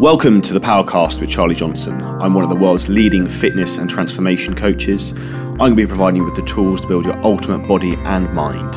[0.00, 2.00] Welcome to the Powercast with Charlie Johnson.
[2.00, 5.10] I'm one of the world's leading fitness and transformation coaches.
[5.10, 8.32] I'm going to be providing you with the tools to build your ultimate body and
[8.32, 8.68] mind.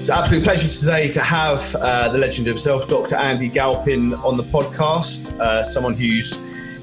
[0.00, 3.16] It's an absolute pleasure today to have uh, the legend himself, Dr.
[3.16, 5.38] Andy Galpin, on the podcast.
[5.38, 6.34] Uh, someone who's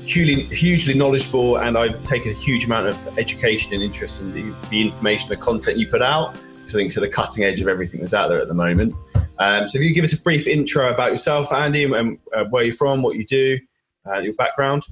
[0.05, 4.55] hugely, hugely knowledgeable, and I've taken a huge amount of education and interest in the,
[4.69, 6.39] the information, the content you put out.
[6.63, 8.93] I think to the cutting edge of everything that's out there at the moment.
[9.39, 12.63] Um, so if you give us a brief intro about yourself, Andy, and uh, where
[12.63, 13.59] you're from, what you do,
[14.07, 14.83] uh, your background.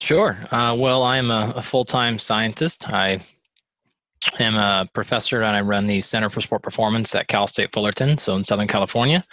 [0.00, 0.36] Sure.
[0.50, 2.88] Uh, well, I'm a, a full-time scientist.
[2.88, 3.18] I
[4.38, 8.16] am a professor and I run the Center for Sport Performance at Cal State Fullerton,
[8.16, 9.24] so in Southern California.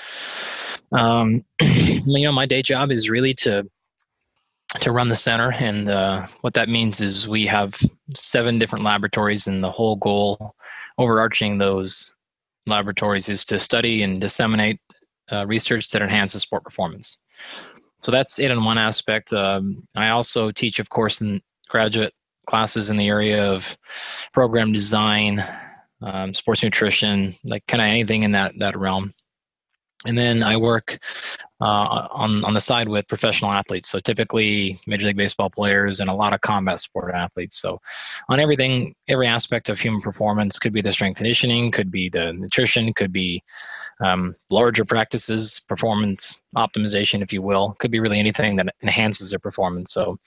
[0.92, 3.70] Um, you know, my day job is really to
[4.82, 7.80] to run the center, and uh, what that means is we have
[8.14, 10.56] seven different laboratories, and the whole goal,
[10.98, 12.14] overarching those
[12.68, 14.80] laboratories, is to study and disseminate
[15.32, 17.18] uh, research that enhances sport performance.
[18.02, 19.34] So that's it in one aspect.
[19.34, 22.14] Um, I also teach, of course, in graduate
[22.46, 23.78] classes in the area of
[24.34, 25.44] program design,
[26.02, 29.12] um, sports nutrition, like kind of anything in that that realm.
[30.06, 31.00] And then I work
[31.60, 33.90] uh, on on the side with professional athletes.
[33.90, 37.60] So typically Major League Baseball players and a lot of combat sport athletes.
[37.60, 37.82] So
[38.30, 42.34] on everything, every aspect of human performance could be the strength conditioning, could be the
[42.34, 43.42] nutrition, could be
[44.00, 49.40] um, larger practices, performance optimization, if you will, could be really anything that enhances their
[49.40, 49.92] performance.
[49.92, 50.18] So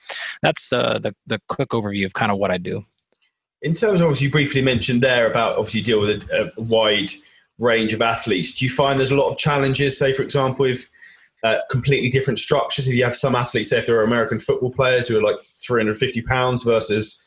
[0.41, 2.81] that's uh, the the quick overview of kind of what I do.
[3.61, 6.61] In terms of obviously you briefly mentioned there about obviously you deal with a, a
[6.61, 7.11] wide
[7.61, 8.53] range of athletes.
[8.53, 9.97] Do you find there's a lot of challenges?
[9.97, 10.87] Say, for example, if
[11.43, 12.87] uh, completely different structures.
[12.87, 15.37] If you have some athletes, say if there are American football players who are like
[15.65, 17.21] 350 pounds versus,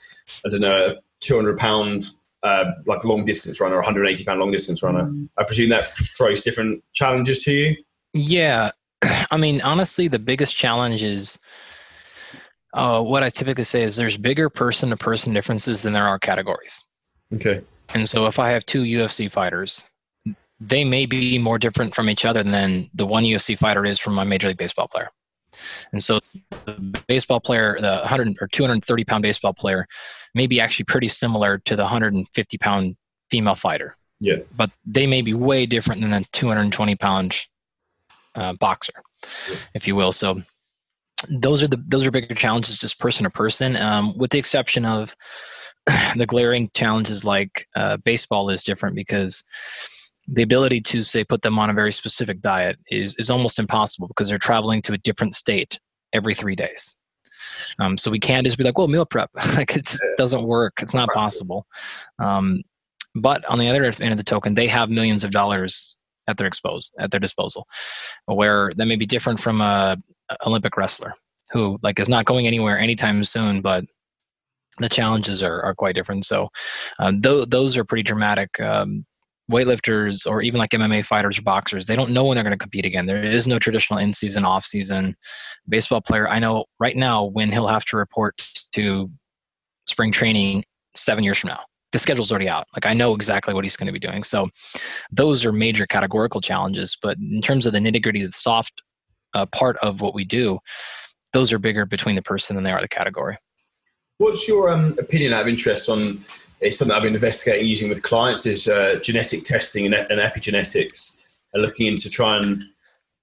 [0.46, 2.06] I don't know, 200 pound
[2.42, 5.10] uh, like long distance runner, 180 pound long distance runner.
[5.38, 7.76] I presume that throws different challenges to you.
[8.12, 8.70] Yeah,
[9.02, 11.38] I mean, honestly, the biggest challenge is.
[12.72, 16.18] Uh, what I typically say is there's bigger person to person differences than there are
[16.18, 16.82] categories.
[17.32, 17.60] Okay.
[17.94, 19.93] And so if I have two UFC fighters
[20.68, 24.18] they may be more different from each other than the one UFC fighter is from
[24.18, 25.08] a Major League Baseball player.
[25.92, 26.20] And so
[26.64, 29.86] the baseball player, the 100 or 230 pound baseball player,
[30.34, 32.96] may be actually pretty similar to the 150 pound
[33.30, 33.94] female fighter.
[34.20, 34.36] Yeah.
[34.56, 37.36] But they may be way different than the 220 pound
[38.34, 38.92] uh, boxer,
[39.48, 39.56] yeah.
[39.74, 40.12] if you will.
[40.12, 40.40] So
[41.28, 44.84] those are the those are bigger challenges, just person to person, um, with the exception
[44.84, 45.14] of
[46.16, 49.44] the glaring challenges like uh, baseball is different because
[50.28, 54.08] the ability to say put them on a very specific diet is is almost impossible
[54.08, 55.78] because they're traveling to a different state
[56.12, 56.98] every three days.
[57.78, 59.30] Um, so we can't just be like, well, meal prep.
[59.56, 60.74] like it doesn't work.
[60.80, 61.66] It's not possible.
[62.18, 62.62] Um,
[63.14, 65.96] but on the other end of the token, they have millions of dollars
[66.26, 67.66] at their exposed at their disposal,
[68.26, 69.96] where that may be different from a
[70.46, 71.12] Olympic wrestler
[71.52, 73.84] who like is not going anywhere anytime soon, but
[74.78, 76.24] the challenges are, are quite different.
[76.24, 76.48] So
[76.98, 78.58] uh, th- those are pretty dramatic.
[78.60, 79.04] Um,
[79.50, 82.58] weightlifters or even like MMA fighters or boxers, they don't know when they're going to
[82.58, 83.06] compete again.
[83.06, 85.16] There is no traditional in season, off season.
[85.68, 89.10] Baseball player, I know right now when he'll have to report to
[89.86, 91.60] spring training seven years from now.
[91.92, 92.66] The schedule's already out.
[92.74, 94.24] Like I know exactly what he's going to be doing.
[94.24, 94.48] So
[95.12, 96.96] those are major categorical challenges.
[97.00, 98.82] But in terms of the nitty gritty, the soft
[99.34, 100.58] uh, part of what we do,
[101.32, 103.36] those are bigger between the person than they are the category.
[104.18, 106.24] What's your um, opinion out of interest on
[106.60, 111.20] it's something I've been investigating using with clients is uh, genetic testing and, and, epigenetics
[111.52, 112.62] and looking into try and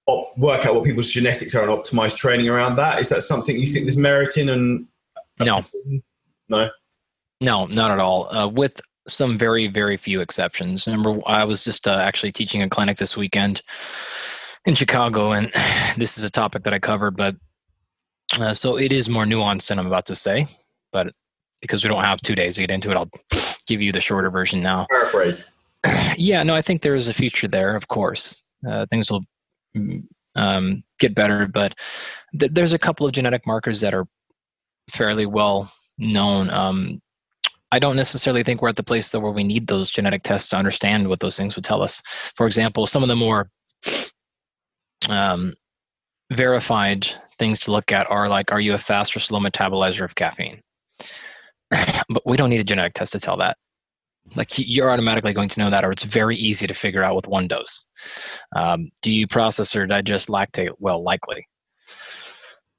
[0.06, 3.00] op- work out what people's genetics are and optimize training around that.
[3.00, 4.48] Is that something you think there's merit in?
[4.48, 4.86] And
[5.40, 5.60] no,
[6.48, 6.70] no,
[7.40, 8.34] no, not at all.
[8.34, 10.86] Uh, with some very, very few exceptions.
[10.86, 13.62] Remember, I was just uh, actually teaching a clinic this weekend
[14.64, 15.52] in Chicago, and
[15.96, 17.36] this is a topic that I covered, but
[18.34, 20.46] uh, so it is more nuanced than I'm about to say,
[20.92, 21.12] but
[21.62, 23.10] because we don't have two days to get into it, I'll
[23.66, 24.86] give you the shorter version now.
[24.90, 25.54] Paraphrase.
[26.16, 27.74] Yeah, no, I think there is a future there.
[27.74, 29.24] Of course, uh, things will
[30.36, 31.74] um, get better, but
[32.38, 34.06] th- there's a couple of genetic markers that are
[34.90, 36.50] fairly well known.
[36.50, 37.00] Um,
[37.72, 40.50] I don't necessarily think we're at the place though where we need those genetic tests
[40.50, 42.02] to understand what those things would tell us.
[42.36, 43.50] For example, some of the more
[45.08, 45.54] um,
[46.30, 47.08] verified
[47.38, 50.60] things to look at are like, are you a fast or slow metabolizer of caffeine?
[52.08, 53.56] but we don't need a genetic test to tell that.
[54.36, 57.26] Like you're automatically going to know that, or it's very easy to figure out with
[57.26, 57.90] one dose.
[58.54, 60.70] Um, do you process or digest lactate?
[60.78, 61.46] Well, likely.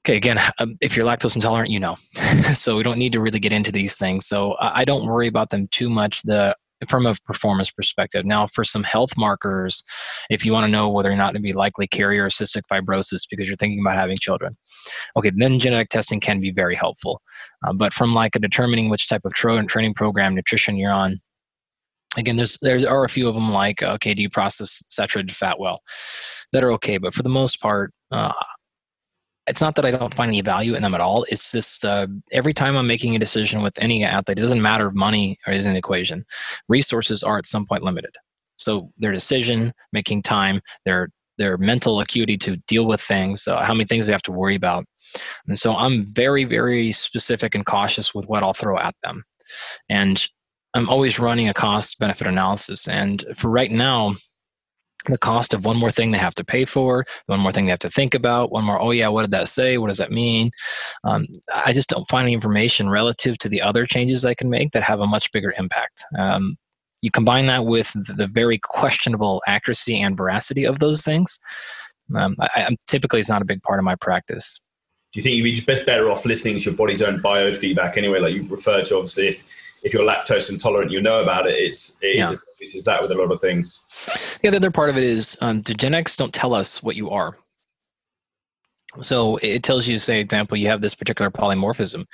[0.06, 1.96] Okay, again, um, if you're lactose intolerant, you know.
[2.54, 4.28] so we don't need to really get into these things.
[4.28, 6.22] So I don't worry about them too much.
[6.24, 6.56] The
[6.90, 8.26] from a performance perspective.
[8.26, 9.84] Now, for some health markers,
[10.30, 13.22] if you want to know whether or not to be likely carrier of cystic fibrosis
[13.30, 14.56] because you're thinking about having children,
[15.16, 17.22] okay, then genetic testing can be very helpful.
[17.66, 21.18] Uh, but from like a determining which type of tra- training program, nutrition you're on,
[22.18, 25.60] again, there's there are a few of them like okay, do you process saturated fat
[25.60, 25.82] well,
[26.52, 26.98] that are okay.
[26.98, 28.34] But for the most part, uh,
[29.48, 31.26] it's not that I don't find any value in them at all.
[31.30, 34.88] It's just uh, every time I'm making a decision with any athlete, it doesn't matter
[34.88, 36.26] if money is in the equation.
[36.70, 38.16] Resources are at some point limited.
[38.56, 43.74] So their decision making time, their their mental acuity to deal with things, uh, how
[43.74, 44.86] many things they have to worry about.
[45.48, 49.24] And so I'm very, very specific and cautious with what I'll throw at them.
[49.90, 50.24] And
[50.76, 52.88] I'm always running a cost benefit analysis.
[52.88, 54.14] And for right now,
[55.06, 57.72] the cost of one more thing they have to pay for, one more thing they
[57.72, 59.78] have to think about, one more, oh yeah, what did that say?
[59.78, 60.52] What does that mean?
[61.04, 64.72] Um, I just don't find any information relative to the other changes I can make
[64.72, 66.04] that have a much bigger impact.
[66.18, 66.58] Um,
[67.02, 71.38] you combine that with the very questionable accuracy and veracity of those things.
[72.16, 74.63] Um, I, I, typically, it's not a big part of my practice.
[75.14, 78.20] Do you think you'd be best better off listening to your body's own biofeedback anyway?
[78.20, 79.44] Like you refer to, obviously, if
[79.84, 81.54] if you're lactose intolerant, you know about it.
[81.54, 82.32] It's it yeah.
[82.32, 83.86] is as is that with a lot of things.
[84.42, 87.12] Yeah, the other part of it is um, the genetics don't tell us what you
[87.12, 87.34] are.
[89.02, 92.06] So it tells you, say, example, you have this particular polymorphism,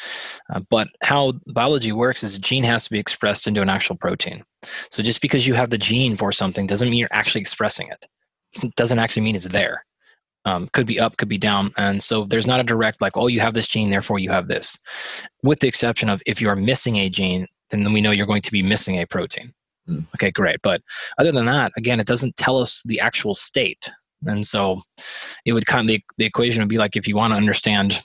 [0.54, 3.98] uh, but how biology works is a gene has to be expressed into an actual
[3.98, 4.44] protein.
[4.90, 8.06] So just because you have the gene for something doesn't mean you're actually expressing it.
[8.64, 9.86] It doesn't actually mean it's there.
[10.46, 13.28] Um, could be up, could be down, and so there's not a direct like, oh,
[13.28, 14.78] you have this gene, therefore you have this.
[15.44, 18.42] With the exception of if you are missing a gene, then we know you're going
[18.42, 19.54] to be missing a protein.
[19.88, 20.06] Mm.
[20.16, 20.62] Okay, great.
[20.62, 20.82] But
[21.18, 23.90] other than that, again, it doesn't tell us the actual state.
[24.26, 24.80] And so
[25.46, 28.00] it would kind of, the, the equation would be like if you want to understand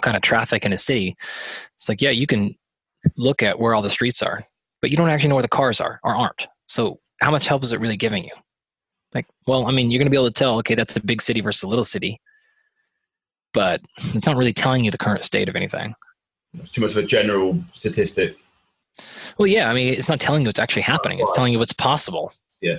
[0.00, 1.16] kind of traffic in a city,
[1.74, 2.54] it's like, yeah, you can
[3.16, 4.40] look at where all the streets are,
[4.80, 6.46] but you don't actually know where the cars are or aren't.
[6.66, 8.32] So how much help is it really giving you?
[9.14, 11.22] Like, well, I mean, you're going to be able to tell, okay, that's a big
[11.22, 12.20] city versus a little city,
[13.52, 15.94] but it's not really telling you the current state of anything.
[16.58, 18.36] It's too much of a general statistic.
[19.38, 21.18] Well, yeah, I mean, it's not telling you what's actually happening.
[21.20, 22.32] It's telling you what's possible.
[22.60, 22.78] Yeah.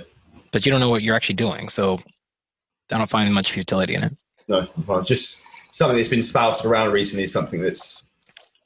[0.52, 1.68] But you don't know what you're actually doing.
[1.68, 1.98] So
[2.92, 4.18] I don't find much futility in it.
[4.48, 8.10] No, it's just something that's been spouted around recently is something that's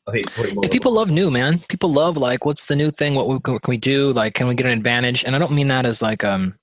[0.07, 0.27] I think
[0.63, 1.59] yeah, people love new, man.
[1.69, 3.15] People love like, what's the new thing?
[3.15, 4.13] What, what can we do?
[4.13, 5.25] Like, can we get an advantage?
[5.25, 6.59] And I don't mean that as like um,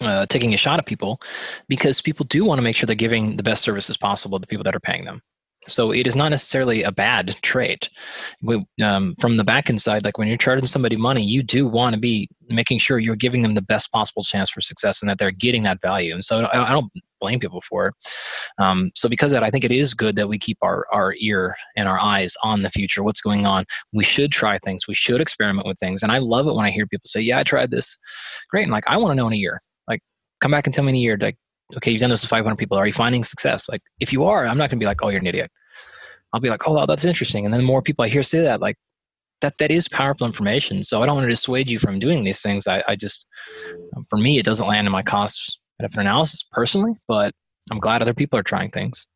[0.00, 1.20] uh, taking a shot at people,
[1.68, 4.46] because people do want to make sure they're giving the best services possible to the
[4.46, 5.20] people that are paying them.
[5.68, 7.88] So it is not necessarily a bad trade.
[8.40, 11.66] We, um, from the back end side, like when you're charging somebody money, you do
[11.66, 15.10] want to be making sure you're giving them the best possible chance for success and
[15.10, 16.14] that they're getting that value.
[16.14, 17.94] And so I, I don't blame people for it.
[18.58, 21.14] Um, so because of that, I think it is good that we keep our, our
[21.18, 23.64] ear and our eyes on the future, what's going on.
[23.92, 24.86] We should try things.
[24.86, 26.04] We should experiment with things.
[26.04, 27.98] And I love it when I hear people say, yeah, I tried this.
[28.50, 28.62] Great.
[28.62, 29.58] And like, I want to know in a year,
[30.40, 31.36] come back and tell me in a year, like,
[31.76, 32.78] okay, you've done this with 500 people.
[32.78, 33.68] Are you finding success?
[33.68, 35.50] Like, if you are, I'm not going to be like, oh, you're an idiot.
[36.32, 37.44] I'll be like, oh, that's interesting.
[37.44, 38.76] And then the more people I hear say that, like,
[39.40, 40.82] that that is powerful information.
[40.82, 42.66] So I don't want to dissuade you from doing these things.
[42.66, 43.26] I, I just,
[43.94, 47.34] um, for me, it doesn't land in my cost benefit analysis personally, but
[47.70, 49.06] I'm glad other people are trying things.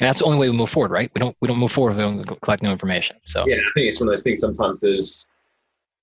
[0.00, 1.10] And that's the only way we move forward, right?
[1.14, 3.16] We don't we don't move forward if we don't collect new information.
[3.24, 4.40] So yeah, I think it's one of those things.
[4.40, 5.28] Sometimes there's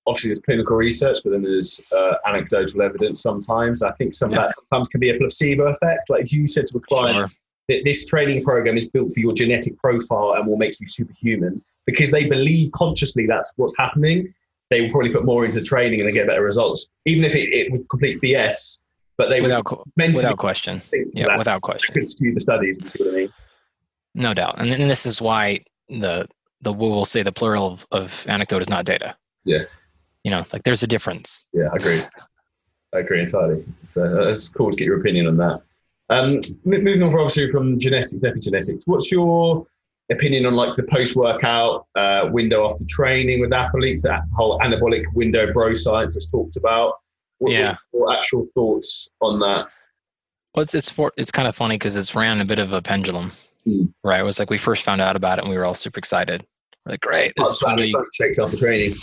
[0.08, 3.22] obviously there's clinical research, but then there's uh, anecdotal evidence.
[3.22, 3.82] Sometimes.
[3.82, 4.38] I think some yeah.
[4.38, 6.10] of that sometimes can be a placebo effect.
[6.10, 7.28] Like if you said to a client, sure.
[7.68, 11.62] that this training program is built for your genetic profile and will make you superhuman
[11.86, 14.32] because they believe consciously that's what's happening
[14.70, 16.86] they will probably put more into the training and they get better results.
[17.06, 18.80] Even if it, it would complete bs
[19.16, 19.64] but they without,
[19.96, 20.80] without question.
[21.12, 21.92] yeah without question.
[21.92, 23.32] could skew the studies you see what i mean.
[24.14, 24.56] No doubt.
[24.58, 26.28] And, and this is why the
[26.60, 29.16] the we'll say the plural of, of anecdote is not data.
[29.44, 29.64] Yeah
[30.28, 32.00] you know like there's a difference yeah i agree
[32.94, 35.62] i agree entirely so uh, it's cool to get your opinion on that
[36.10, 38.82] um, moving on, obviously from genetics, epigenetics.
[38.86, 39.66] What's your
[40.10, 44.02] opinion on like the post-workout uh, window after training with athletes?
[44.02, 46.94] That whole anabolic window, bro science is talked about.
[47.38, 47.74] What yeah.
[47.92, 49.68] your actual thoughts on that?
[50.54, 52.80] Well, it's it's for, it's kind of funny because it's ran a bit of a
[52.80, 53.30] pendulum,
[53.66, 53.92] mm.
[54.02, 54.20] right?
[54.20, 56.42] It was like we first found out about it and we were all super excited.
[56.86, 58.94] We're like, great, this oh, is really shakes the training.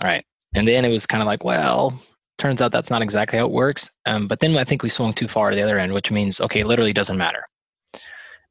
[0.00, 0.24] All right,
[0.54, 1.98] and then it was kind of like, well,
[2.38, 3.90] turns out that's not exactly how it works.
[4.06, 6.40] Um, but then I think we swung too far to the other end, which means,
[6.40, 7.44] okay, literally doesn't matter.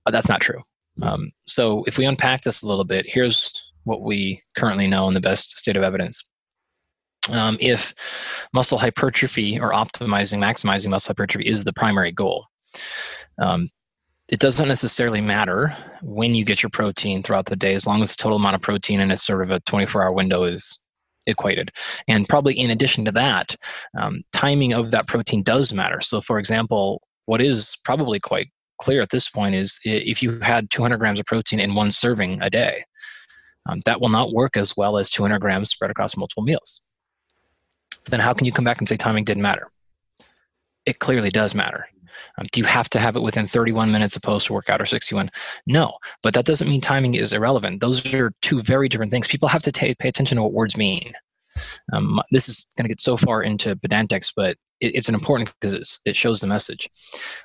[0.05, 0.61] But that's not true.
[1.01, 5.13] Um, so if we unpack this a little bit, here's what we currently know in
[5.13, 6.23] the best state of evidence.
[7.29, 7.93] Um, if
[8.53, 12.45] muscle hypertrophy or optimizing, maximizing muscle hypertrophy is the primary goal,
[13.41, 13.69] um,
[14.29, 18.11] it doesn't necessarily matter when you get your protein throughout the day, as long as
[18.11, 20.82] the total amount of protein in a sort of a 24 hour window is
[21.27, 21.71] equated.
[22.07, 23.55] And probably in addition to that,
[23.97, 26.01] um, timing of that protein does matter.
[26.01, 28.49] So, for example, what is probably quite
[28.81, 32.41] clear at this point is if you had 200 grams of protein in one serving
[32.41, 32.83] a day,
[33.69, 36.81] um, that will not work as well as 200 grams spread across multiple meals.
[38.09, 39.69] Then how can you come back and say timing didn't matter?
[40.85, 41.87] It clearly does matter.
[42.37, 45.29] Um, do you have to have it within 31 minutes of post workout or 61?
[45.67, 47.81] No, but that doesn't mean timing is irrelevant.
[47.81, 49.27] Those are two very different things.
[49.27, 51.13] People have to t- pay attention to what words mean.
[51.91, 55.51] Um, this is going to get so far into pedantics, but it, it's an important
[55.59, 56.89] because it shows the message.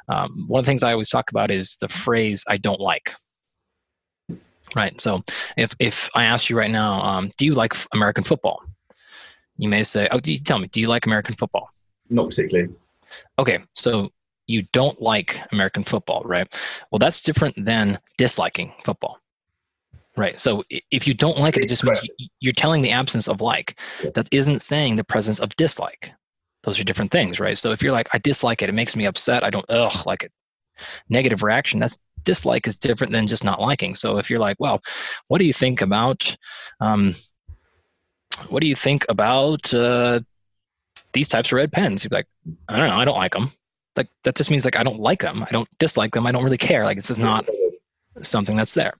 [0.09, 3.13] Um, one of the things I always talk about is the phrase "I don't like."
[4.75, 4.99] Right.
[5.01, 5.23] So
[5.57, 8.61] if if I ask you right now, um, do you like American football?
[9.57, 11.69] You may say, "Oh, you tell me, do you like American football?"
[12.11, 12.75] Not particularly.
[13.39, 14.11] Okay, so
[14.49, 16.49] you don't like American football, right?
[16.91, 19.19] Well, that's different than disliking football.
[20.17, 20.41] Right.
[20.41, 22.01] So if you don't like it, it just means
[22.41, 23.79] you're telling the absence of like.
[24.15, 26.11] That isn't saying the presence of dislike.
[26.65, 27.57] Those are different things, right?
[27.57, 30.25] So if you're like, I dislike it, it makes me upset, I don't ugh like
[30.25, 30.33] it.
[31.09, 33.95] Negative reaction, that's dislike is different than just not liking.
[33.95, 34.81] So if you're like, well,
[35.29, 36.37] what do you think about
[36.81, 37.15] um,
[38.49, 40.21] what do you think about uh,
[41.13, 42.03] these types of red pens?
[42.03, 42.27] You're like,
[42.69, 43.49] I don't know, I don't like them
[43.99, 45.43] like that just means like I don't like them.
[45.43, 46.27] I don't dislike them.
[46.27, 46.85] I don't really care.
[46.85, 47.47] Like this is not
[48.23, 48.95] something that's there.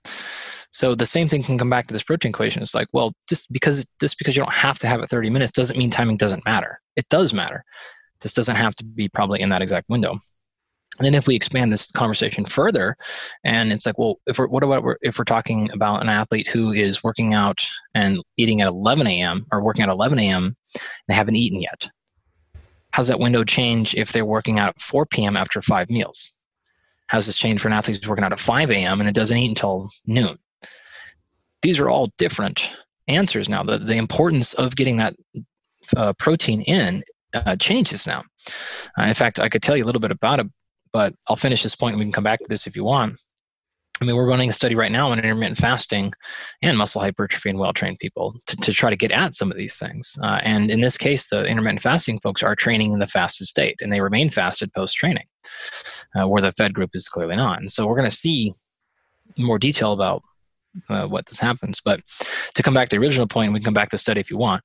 [0.71, 2.61] So the same thing can come back to this protein equation.
[2.61, 5.51] It's like, well, just because just because you don't have to have it 30 minutes
[5.51, 6.79] doesn't mean timing doesn't matter.
[6.95, 7.63] It does matter.
[8.21, 10.17] This doesn't have to be probably in that exact window.
[10.99, 12.97] And then if we expand this conversation further,
[13.45, 16.73] and it's like, well, if we're what about if we're talking about an athlete who
[16.73, 17.65] is working out
[17.95, 19.45] and eating at 11 a.m.
[19.51, 20.43] or working at 11 a.m.
[20.43, 20.55] and
[21.07, 21.89] they haven't eaten yet,
[22.91, 25.37] How's that window change if they're working out at 4 p.m.
[25.37, 26.43] after five meals?
[27.07, 28.99] How's this change for an athlete who's working out at 5 a.m.
[28.99, 30.37] and it doesn't eat until noon?
[31.61, 32.69] These are all different
[33.07, 33.63] answers now.
[33.63, 35.15] The, the importance of getting that
[35.95, 37.03] uh, protein in
[37.33, 38.23] uh, changes now.
[38.97, 40.47] Uh, in fact, I could tell you a little bit about it,
[40.91, 43.19] but I'll finish this point and we can come back to this if you want.
[44.01, 46.13] I mean, we're running a study right now on intermittent fasting
[46.61, 49.77] and muscle hypertrophy in well-trained people to, to try to get at some of these
[49.77, 50.17] things.
[50.23, 53.75] Uh, and in this case, the intermittent fasting folks are training in the fasted state,
[53.81, 55.25] and they remain fasted post-training,
[56.15, 57.59] uh, where the fed group is clearly not.
[57.59, 58.53] And so we're going to see
[59.37, 60.23] more detail about
[60.89, 61.81] uh, what this happens.
[61.83, 62.01] But
[62.53, 64.31] to come back to the original point, we can come back to the study if
[64.31, 64.63] you want.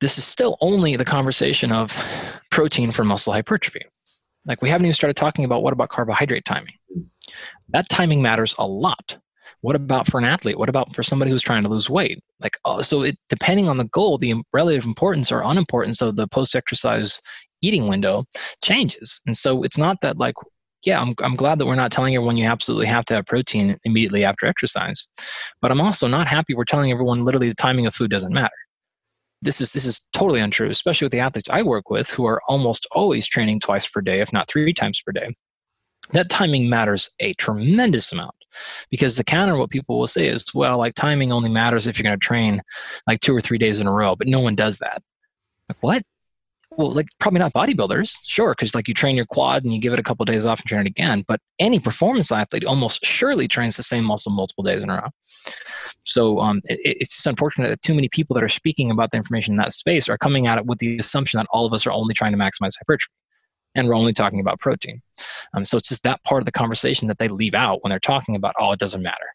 [0.00, 1.92] This is still only the conversation of
[2.50, 3.82] protein for muscle hypertrophy.
[4.46, 6.74] Like we haven't even started talking about what about carbohydrate timing.
[7.70, 9.18] That timing matters a lot.
[9.60, 10.58] What about for an athlete?
[10.58, 12.18] What about for somebody who's trying to lose weight?
[12.40, 16.26] Like uh, so, it depending on the goal, the relative importance or unimportance of the
[16.28, 17.20] post-exercise
[17.60, 18.24] eating window
[18.62, 19.20] changes.
[19.26, 20.34] And so it's not that like
[20.84, 23.78] yeah, I'm, I'm glad that we're not telling everyone you absolutely have to have protein
[23.84, 25.08] immediately after exercise.
[25.60, 28.50] But I'm also not happy we're telling everyone literally the timing of food doesn't matter
[29.42, 32.40] this is this is totally untrue, especially with the athletes I work with who are
[32.48, 35.34] almost always training twice per day, if not three times per day.
[36.12, 38.34] That timing matters a tremendous amount
[38.90, 42.04] because the counter what people will say is, well, like timing only matters if you're
[42.04, 42.62] going to train
[43.06, 45.02] like two or three days in a row, but no one does that.
[45.68, 46.02] Like what?
[46.76, 49.92] well like probably not bodybuilders sure because like you train your quad and you give
[49.92, 53.04] it a couple of days off and train it again but any performance athlete almost
[53.04, 55.08] surely trains the same muscle multiple days in a row
[56.04, 59.16] so um, it, it's just unfortunate that too many people that are speaking about the
[59.16, 61.86] information in that space are coming at it with the assumption that all of us
[61.86, 63.12] are only trying to maximize hypertrophy
[63.74, 65.00] and we're only talking about protein
[65.54, 68.00] um, so it's just that part of the conversation that they leave out when they're
[68.00, 69.26] talking about oh it doesn't matter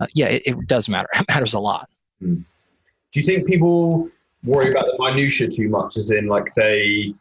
[0.00, 1.88] uh, yeah it, it, does matter it matters a lot
[2.22, 2.44] mm.
[3.12, 4.10] do you think people
[4.46, 7.12] worry about the minutia too much, as in like they,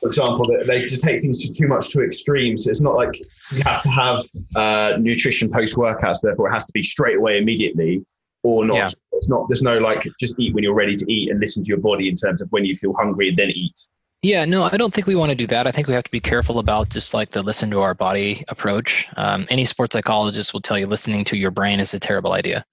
[0.00, 2.64] for example, they, they to take things to too much to extremes.
[2.64, 4.20] So it's not like you have to have
[4.54, 8.04] uh, nutrition post workouts, therefore it has to be straight away immediately
[8.42, 8.76] or not.
[8.76, 8.88] Yeah.
[9.12, 9.48] It's not.
[9.48, 12.08] There's no like just eat when you're ready to eat and listen to your body
[12.08, 13.88] in terms of when you feel hungry and then eat.
[14.22, 15.66] Yeah, no, I don't think we want to do that.
[15.66, 18.44] I think we have to be careful about just like the listen to our body
[18.46, 19.08] approach.
[19.16, 22.64] Um, any sports psychologist will tell you listening to your brain is a terrible idea,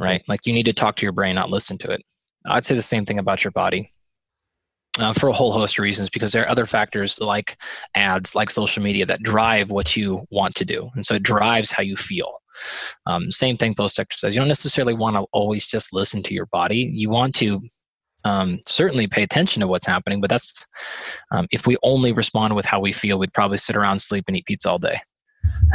[0.00, 0.24] right?
[0.26, 2.02] Like you need to talk to your brain, not listen to it.
[2.48, 3.86] I'd say the same thing about your body.
[4.98, 7.60] Uh, for a whole host of reasons because there are other factors like
[7.94, 11.70] ads like social media that drive what you want to do and so it drives
[11.70, 12.38] how you feel
[13.04, 16.46] um, same thing post exercise you don't necessarily want to always just listen to your
[16.46, 17.60] body you want to
[18.26, 20.66] um, certainly pay attention to what's happening but that's
[21.30, 24.36] um, if we only respond with how we feel we'd probably sit around sleep and
[24.36, 24.98] eat pizza all day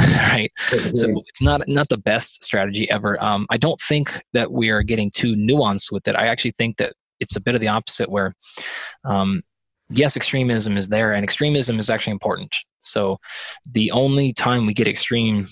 [0.00, 0.52] right?
[0.94, 3.22] So it's not not the best strategy ever.
[3.22, 6.16] Um, I don't think that we are getting too nuanced with it.
[6.16, 8.32] I actually think that it's a bit of the opposite, where
[9.04, 9.42] um,
[9.90, 12.54] yes, extremism is there, and extremism is actually important.
[12.80, 13.18] So
[13.70, 15.44] the only time we get extreme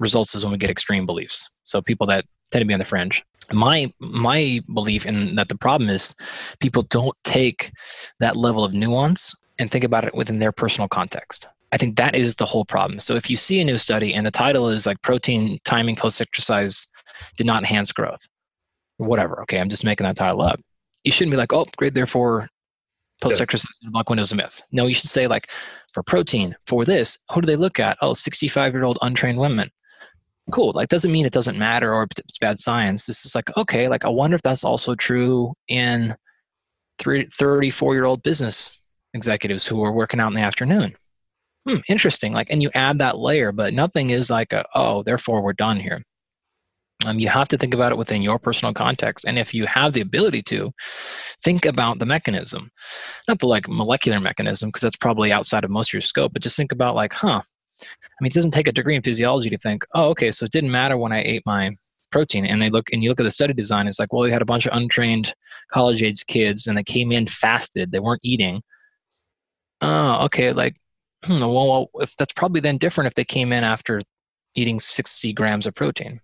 [0.00, 1.60] results is when we get extreme beliefs.
[1.64, 3.24] So people that tend to be on the fringe.
[3.52, 6.14] my my belief in that the problem is
[6.60, 7.70] people don't take
[8.18, 11.46] that level of nuance and think about it within their personal context.
[11.72, 13.00] I think that is the whole problem.
[13.00, 16.20] So if you see a new study and the title is like protein timing post
[16.20, 16.86] exercise
[17.36, 18.26] did not enhance growth
[18.98, 20.60] whatever okay i'm just making that title up.
[21.02, 22.48] You shouldn't be like oh great therefore
[23.20, 24.62] post exercise anabolic window is a myth.
[24.72, 25.50] No you should say like
[25.92, 27.96] for protein for this who do they look at?
[28.00, 29.70] Oh 65 year old untrained women
[30.50, 33.06] cool like doesn't mean it doesn't matter or it's bad science.
[33.06, 36.14] This is like okay like i wonder if that's also true in
[36.98, 40.94] 34 year old business executives who are working out in the afternoon.
[41.66, 45.42] Hmm interesting like and you add that layer but nothing is like a, oh therefore
[45.42, 46.02] we're done here.
[47.04, 49.92] Um, you have to think about it within your personal context and if you have
[49.92, 50.70] the ability to
[51.42, 52.70] think about the mechanism.
[53.28, 56.42] Not the like molecular mechanism because that's probably outside of most of your scope but
[56.42, 57.40] just think about like huh
[57.80, 60.52] I mean, it doesn't take a degree in physiology to think, oh, okay, so it
[60.52, 61.72] didn't matter when I ate my
[62.10, 62.46] protein.
[62.46, 64.42] And they look and you look at the study design, it's like, well, we had
[64.42, 65.34] a bunch of untrained
[65.72, 68.62] college age kids and they came in fasted, they weren't eating.
[69.80, 70.76] Oh, okay, like,
[71.24, 74.00] hmm, well, if that's probably then different if they came in after
[74.54, 76.20] eating 60 grams of protein.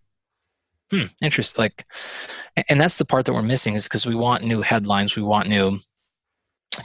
[0.91, 1.63] Hmm, interesting.
[1.63, 1.87] Like,
[2.69, 5.49] and that's the part that we're missing is because we want new headlines, we want
[5.49, 5.79] new.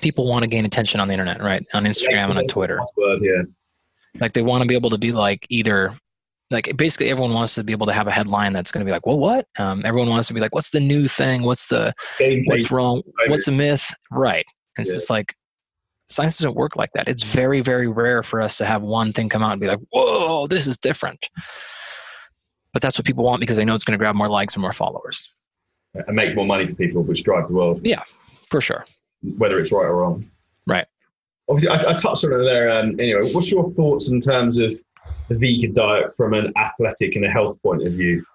[0.02, 1.64] People want to gain attention on the internet, right?
[1.74, 2.82] On Instagram and on Twitter.
[2.98, 3.44] Word, yeah.
[4.20, 5.92] Like they want to be able to be like either
[6.52, 8.92] like basically everyone wants to be able to have a headline that's going to be
[8.92, 9.48] like, well, what?
[9.58, 11.44] Um, everyone wants to be like, what's the new thing?
[11.44, 11.94] What's the
[12.46, 13.02] what's wrong?
[13.28, 13.94] What's a myth?
[14.12, 14.46] Right.
[14.78, 14.98] And it's yeah.
[14.98, 15.34] just like
[16.08, 17.08] science doesn't work like that.
[17.08, 19.80] It's very very rare for us to have one thing come out and be like,
[19.92, 21.30] whoa, this is different.
[22.74, 24.62] But that's what people want because they know it's going to grab more likes and
[24.62, 25.34] more followers.
[25.94, 27.80] And make more money for people, which drives the world.
[27.84, 28.02] Yeah,
[28.50, 28.84] for sure.
[29.38, 30.26] Whether it's right or wrong.
[31.48, 32.72] Obviously I, I, touched on it there.
[32.72, 34.74] Um, anyway, what's your thoughts in terms of
[35.30, 38.26] the vegan diet from an athletic and a health point of view?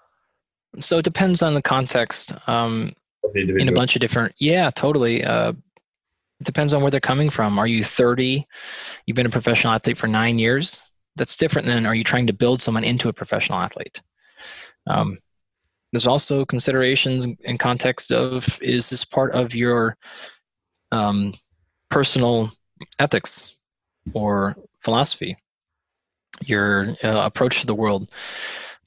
[0.79, 2.33] So it depends on the context.
[2.47, 3.69] Um, of the individual.
[3.69, 5.25] In a bunch of different, yeah, totally.
[5.25, 5.53] Uh,
[6.41, 7.59] it depends on where they're coming from.
[7.59, 8.47] Are you 30?
[9.07, 10.87] You've been a professional athlete for nine years.
[11.17, 14.01] That's different than are you trying to build someone into a professional athlete?
[14.87, 15.17] Um,
[15.93, 19.97] there's also considerations in context of is this part of your
[20.93, 21.33] um,
[21.91, 22.49] personal
[22.99, 23.59] ethics
[24.15, 25.37] or philosophy,
[26.45, 28.09] your uh, approach to the world.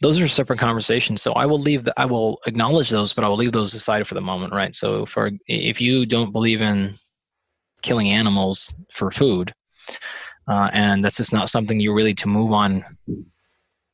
[0.02, 1.22] Those are separate conversations.
[1.22, 1.86] So I will leave.
[1.86, 4.76] The, I will acknowledge those, but I will leave those aside for the moment, right?
[4.76, 6.92] So for if you don't believe in
[7.82, 9.54] killing animals for food,
[10.48, 12.82] uh, and that's just not something you're really to move on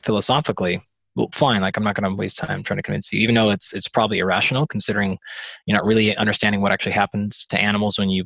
[0.04, 0.80] philosophically,
[1.16, 1.62] well, fine.
[1.62, 3.88] Like I'm not going to waste time trying to convince you, even though it's it's
[3.88, 5.18] probably irrational, considering
[5.66, 8.26] you're not really understanding what actually happens to animals when you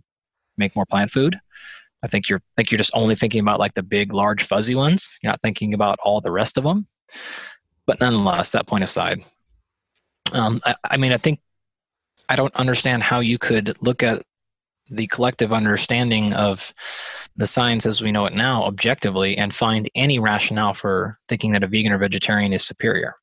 [0.58, 1.40] make more plant food.
[2.04, 5.18] I think you're think you're just only thinking about like the big, large, fuzzy ones.
[5.22, 6.86] You're not thinking about all the rest of them.
[7.86, 9.22] But nonetheless, that point aside,
[10.32, 11.40] um, I, I mean, I think
[12.30, 14.24] I don't understand how you could look at
[14.90, 16.74] the collective understanding of
[17.36, 21.64] the science as we know it now objectively and find any rationale for thinking that
[21.64, 23.16] a vegan or vegetarian is superior.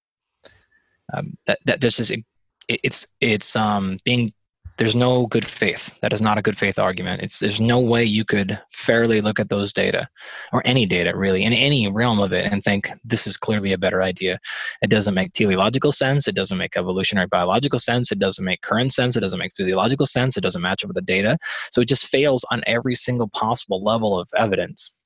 [1.13, 2.25] Um, that that just is it,
[2.69, 4.33] it's it's um, being
[4.77, 5.99] there's no good faith.
[6.01, 7.23] That is not a good faith argument.
[7.23, 10.09] It's there's no way you could fairly look at those data,
[10.53, 13.79] or any data really, in any realm of it, and think this is clearly a
[13.79, 14.39] better idea.
[14.83, 16.29] It doesn't make teleological sense.
[16.29, 18.11] It doesn't make evolutionary biological sense.
[18.11, 19.17] It doesn't make current sense.
[19.17, 20.37] It doesn't make physiological sense.
[20.37, 21.37] It doesn't match up with the data.
[21.73, 25.01] So it just fails on every single possible level of evidence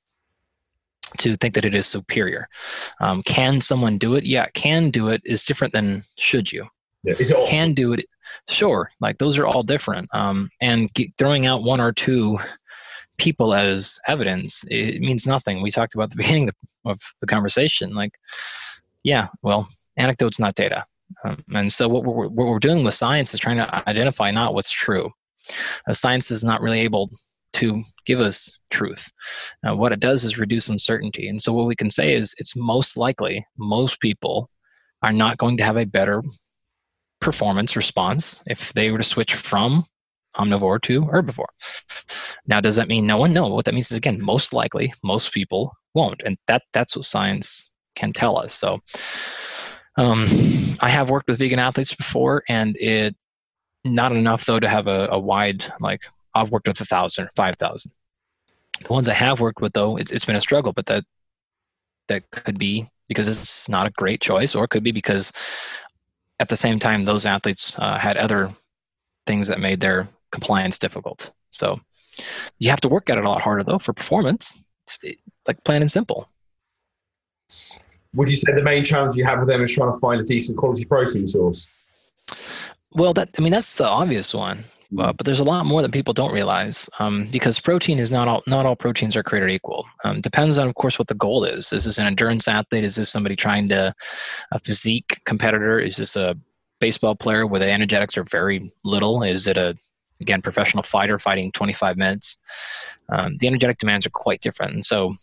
[1.17, 2.47] to think that it is superior.
[2.99, 4.25] Um, can someone do it?
[4.25, 6.65] Yeah, can do it is different than should you.
[7.05, 7.45] Yeah.
[7.45, 8.05] Can do it
[8.47, 10.09] Sure, like those are all different.
[10.13, 12.37] Um, and throwing out one or two
[13.17, 15.61] people as evidence it means nothing.
[15.61, 16.51] We talked about the beginning
[16.85, 17.93] of the conversation.
[17.93, 18.13] Like,
[19.03, 20.83] yeah, well, anecdotes not data.
[21.23, 24.53] Um, and so what we're, what we're doing with science is trying to identify not
[24.53, 25.11] what's true.
[25.87, 27.11] Uh, science is not really able
[27.53, 29.07] to give us truth.
[29.67, 31.29] Uh, what it does is reduce uncertainty.
[31.29, 34.49] And so what we can say is it's most likely most people
[35.03, 36.21] are not going to have a better
[37.25, 39.83] performance response if they were to switch from
[40.35, 41.47] omnivore to herbivore.
[42.45, 43.33] Now, does that mean no one?
[43.33, 43.47] No.
[43.47, 47.73] What that means is again, most likely, most people won't, and that that's what science
[47.95, 48.53] can tell us.
[48.53, 48.79] So,
[49.97, 50.27] um,
[50.81, 53.15] I have worked with vegan athletes before, and it
[53.83, 56.03] not enough though to have a, a wide like
[56.35, 57.91] I've worked with a thousand, five thousand.
[58.81, 61.03] The ones I have worked with though, it's it's been a struggle, but that
[62.07, 65.31] that could be because it's not a great choice, or it could be because
[66.39, 68.49] at the same time, those athletes uh, had other
[69.25, 71.31] things that made their compliance difficult.
[71.49, 71.79] So
[72.59, 74.73] you have to work at it a lot harder, though, for performance.
[74.85, 74.99] It's
[75.47, 76.27] like plain and simple.
[78.15, 80.23] Would you say the main challenge you have with them is trying to find a
[80.23, 81.67] decent quality protein source?
[82.95, 84.59] Well, that I mean that's the obvious one,
[84.97, 88.29] uh, but there's a lot more that people don't realize um, because protein is not
[88.29, 89.85] all not all proteins are created equal.
[90.05, 91.73] Um, depends on, of course, what the goal is.
[91.73, 92.85] Is this an endurance athlete?
[92.85, 93.93] Is this somebody trying to
[94.51, 95.77] a physique competitor?
[95.77, 96.37] Is this a
[96.79, 99.23] baseball player where the energetics are very little?
[99.23, 99.75] Is it a
[100.21, 102.37] again professional fighter fighting 25 minutes?
[103.09, 105.13] Um, the energetic demands are quite different, and so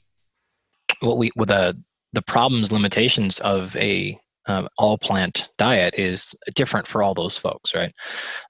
[1.01, 1.83] what we with the
[2.13, 7.75] the problems limitations of a um, all plant diet is different for all those folks,
[7.75, 7.93] right?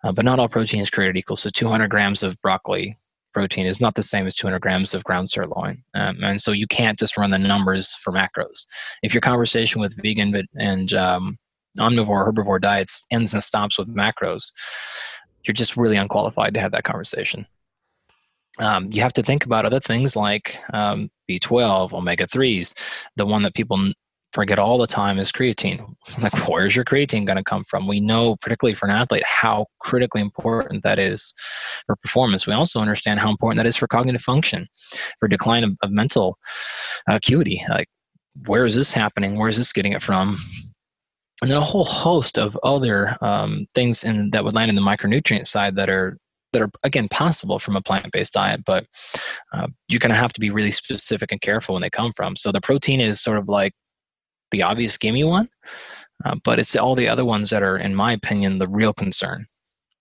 [0.04, 1.36] Uh, but not all protein is created equal.
[1.36, 2.94] So 200 grams of broccoli
[3.32, 5.82] protein is not the same as 200 grams of ground sirloin.
[5.94, 8.66] Um, and so you can't just run the numbers for macros.
[9.02, 11.36] If your conversation with vegan and um,
[11.78, 14.50] omnivore, herbivore diets ends and stops with macros,
[15.44, 17.46] you're just really unqualified to have that conversation.
[18.58, 22.74] Um, you have to think about other things like um, B12, omega 3s.
[23.16, 23.92] The one that people
[24.32, 25.94] forget all the time is creatine.
[26.22, 27.86] Like, where's your creatine going to come from?
[27.86, 31.32] We know, particularly for an athlete, how critically important that is
[31.86, 32.46] for performance.
[32.46, 34.66] We also understand how important that is for cognitive function,
[35.18, 36.38] for decline of, of mental
[37.08, 37.62] acuity.
[37.68, 37.88] Like,
[38.46, 39.38] where is this happening?
[39.38, 40.36] Where is this getting it from?
[41.42, 44.82] And then a whole host of other um, things in, that would land in the
[44.82, 46.16] micronutrient side that are
[46.52, 48.84] that are again possible from a plant-based diet but
[49.54, 52.36] uh, you're going to have to be really specific and careful when they come from
[52.36, 53.72] so the protein is sort of like
[54.52, 55.48] the obvious gimme one,
[56.24, 59.46] uh, but it's all the other ones that are, in my opinion, the real concern.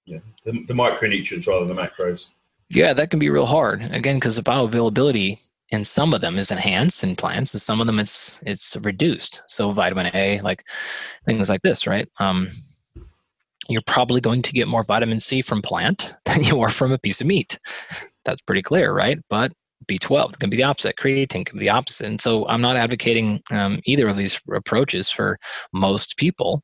[0.06, 2.30] Yeah, the, the micronutrients rather than the macros.
[2.70, 3.84] Yeah, that can be real hard.
[3.92, 7.88] Again, because the bioavailability in some of them is enhanced in plants, and some of
[7.88, 9.42] them it's it's reduced.
[9.48, 10.64] So vitamin A, like
[11.26, 12.08] things like this, right?
[12.20, 12.48] Um,
[13.70, 16.98] you're probably going to get more vitamin C from plant than you are from a
[16.98, 17.58] piece of meat.
[18.26, 19.18] That's pretty clear, right?
[19.30, 19.52] But
[19.89, 20.96] B12 can be the opposite.
[20.98, 22.08] Creatine can be the opposite.
[22.08, 25.38] And so I'm not advocating um, either of these approaches for
[25.74, 26.63] most people.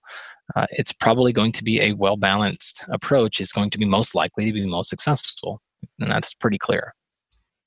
[0.56, 3.42] Uh, it's probably going to be a well balanced approach.
[3.42, 5.62] Is going to be most likely to be most successful,
[6.00, 6.94] and that's pretty clear.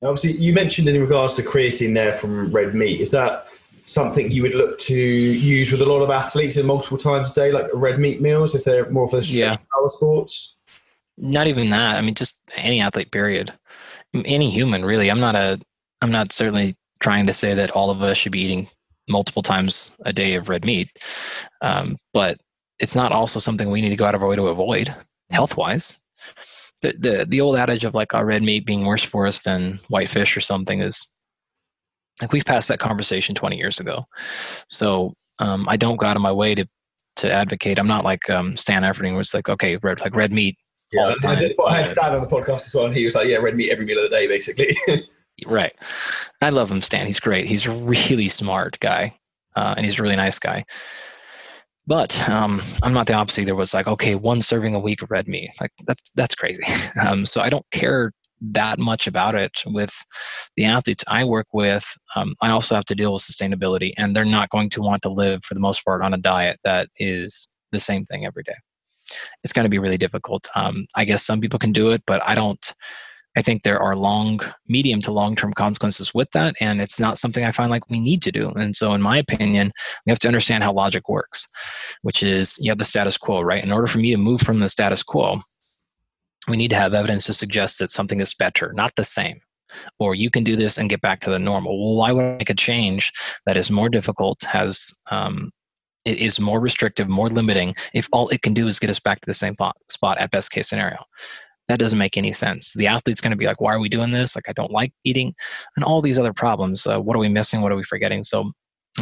[0.03, 3.03] Obviously, you mentioned in regards to creatine there from red meat.
[3.03, 3.45] Is that
[3.85, 7.35] something you would look to use with a lot of athletes in multiple times a
[7.35, 9.57] day, like red meat meals, if they're more of a yeah.
[9.57, 10.57] power sports?
[11.19, 11.99] Not even that.
[11.99, 13.13] I mean, just any athlete.
[13.13, 13.53] Period
[14.15, 15.11] any human really.
[15.11, 15.61] I'm not a
[16.03, 18.69] I'm not certainly trying to say that all of us should be eating
[19.09, 20.91] multiple times a day of red meat,
[21.63, 22.39] um, but
[22.79, 24.95] it's not also something we need to go out of our way to avoid
[25.31, 26.03] health wise.
[26.83, 29.79] The, the the old adage of like our red meat being worse for us than
[29.89, 31.05] white fish or something is
[32.21, 34.07] like we've passed that conversation 20 years ago.
[34.69, 36.67] So um, I don't go out of my way to
[37.17, 37.79] to advocate.
[37.79, 40.57] I'm not like um, Stan Efferding, it's like okay, red like red meat
[40.93, 43.29] yeah, I, did, I had Stan on the podcast as well, and he was like,
[43.29, 44.77] "Yeah, red meat every meal of the day, basically."
[45.47, 45.73] right.
[46.41, 47.07] I love him, Stan.
[47.07, 47.47] He's great.
[47.47, 49.17] He's a really smart guy,
[49.55, 50.65] uh, and he's a really nice guy.
[51.87, 53.47] But um, I'm not the opposite.
[53.47, 55.51] There was like, okay, one serving a week of red meat.
[55.61, 56.65] Like that's that's crazy.
[57.07, 58.13] Um, so I don't care
[58.53, 59.93] that much about it with
[60.57, 61.85] the athletes I work with.
[62.17, 65.09] Um, I also have to deal with sustainability, and they're not going to want to
[65.09, 68.55] live for the most part on a diet that is the same thing every day
[69.43, 70.49] it's going to be really difficult.
[70.55, 72.73] Um, I guess some people can do it, but I don't.
[73.37, 77.17] I think there are long, medium to long term consequences with that, and it's not
[77.17, 78.49] something I find like we need to do.
[78.51, 79.73] And so, in my opinion,
[80.05, 81.47] we have to understand how logic works,
[82.03, 83.63] which is you have the status quo, right?
[83.63, 85.39] In order for me to move from the status quo,
[86.49, 89.41] we need to have evidence to suggest that something is better, not the same.
[90.01, 91.79] Or you can do this and get back to the normal.
[91.79, 93.13] Well, why would I make a change
[93.47, 95.53] that is more difficult, has um,
[96.05, 99.21] it is more restrictive, more limiting if all it can do is get us back
[99.21, 99.55] to the same
[99.89, 100.99] spot at best case scenario.
[101.69, 102.73] That doesn't make any sense.
[102.73, 104.35] The athlete's going to be like, why are we doing this?
[104.35, 105.33] Like, I don't like eating,
[105.77, 106.87] and all these other problems.
[106.87, 107.61] Uh, what are we missing?
[107.61, 108.25] What are we forgetting?
[108.25, 108.51] So,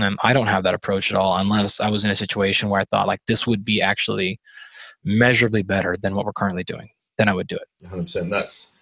[0.02, 2.80] um, I don't have that approach at all unless I was in a situation where
[2.80, 4.38] I thought, like, this would be actually
[5.02, 6.88] measurably better than what we're currently doing.
[7.16, 7.86] Then I would do it.
[7.86, 8.28] 100%.
[8.28, 8.77] That's,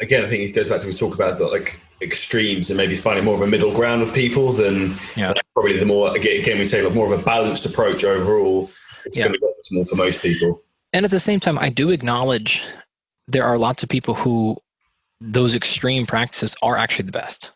[0.00, 2.94] again, I think it goes back to we talk about the like extremes and maybe
[2.94, 5.32] finding more of a middle ground of people than yeah.
[5.54, 8.70] probably the more again we say like more of a balanced approach overall.
[9.04, 9.24] It's yeah.
[9.24, 10.62] going to be more for most people.
[10.92, 12.62] And at the same time, I do acknowledge
[13.26, 14.56] there are lots of people who
[15.20, 17.52] those extreme practices are actually the best.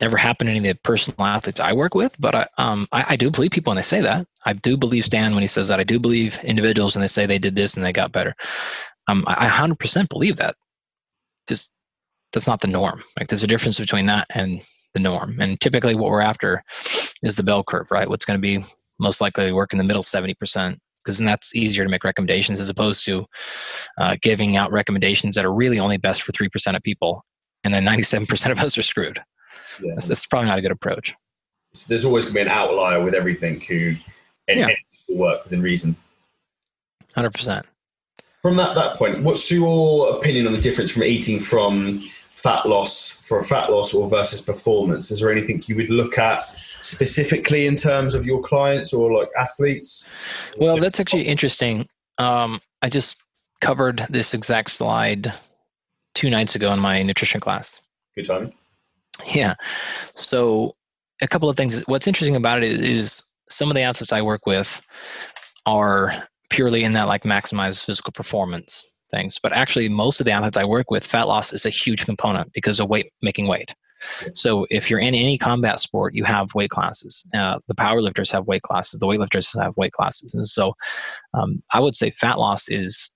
[0.00, 3.04] Never happened to any of the personal athletes I work with, but I, um, I,
[3.10, 4.26] I do believe people when they say that.
[4.46, 5.78] I do believe Stan when he says that.
[5.78, 8.34] I do believe individuals when they say they did this and they got better.
[9.08, 10.54] Um, I, I 100% believe that.
[12.32, 13.02] That's not the norm.
[13.18, 14.62] Like there's a difference between that and
[14.94, 15.40] the norm.
[15.40, 16.62] And typically what we're after
[17.22, 18.08] is the bell curve, right?
[18.08, 18.64] What's going to be
[18.98, 22.60] most likely to work in the middle 70% because then that's easier to make recommendations
[22.60, 23.24] as opposed to
[23.98, 27.24] uh, giving out recommendations that are really only best for 3% of people
[27.64, 29.18] and then 97% of us are screwed.
[29.82, 29.92] Yeah.
[29.94, 31.14] That's, that's probably not a good approach.
[31.72, 33.92] So there's always going to be an outlier with everything who
[34.48, 34.68] and, yeah.
[35.16, 35.96] work within reason.
[37.16, 37.64] 100%.
[38.42, 42.02] From that, that point, what's your opinion on the difference from eating from
[42.42, 45.10] fat loss for a fat loss or versus performance?
[45.10, 46.42] Is there anything you would look at
[46.80, 50.08] specifically in terms of your clients or like athletes?
[50.58, 51.86] Well, that's actually interesting.
[52.18, 53.22] Um, I just
[53.60, 55.32] covered this exact slide
[56.14, 57.82] two nights ago in my nutrition class.
[58.16, 58.50] Good time.
[59.34, 59.54] Yeah.
[60.14, 60.76] So,
[61.22, 61.82] a couple of things.
[61.86, 64.80] What's interesting about it is some of the athletes I work with
[65.66, 66.12] are
[66.48, 69.38] purely in that like maximize physical performance things.
[69.42, 72.52] But actually, most of the athletes I work with, fat loss is a huge component
[72.52, 73.74] because of weight making weight.
[74.34, 77.22] So if you're in any combat sport, you have weight classes.
[77.34, 78.98] Uh, the powerlifters have weight classes.
[78.98, 80.34] The weightlifters have weight classes.
[80.34, 80.74] And so
[81.34, 83.10] um, I would say fat loss is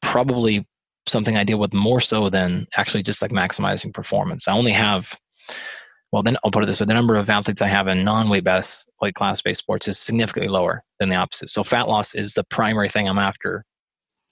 [0.00, 0.66] probably
[1.06, 4.48] something I deal with more so than actually just like maximizing performance.
[4.48, 5.14] I only have,
[6.12, 8.44] well, then I'll put it this way: the number of athletes I have in non-weight
[8.44, 11.50] based weight class based sports is significantly lower than the opposite.
[11.50, 13.64] So fat loss is the primary thing I'm after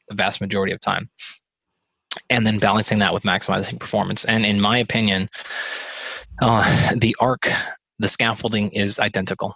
[0.08, 1.08] the vast majority of time,
[2.30, 4.24] and then balancing that with maximizing performance.
[4.24, 5.28] And in my opinion,
[6.40, 7.48] uh, the arc,
[7.98, 9.54] the scaffolding is identical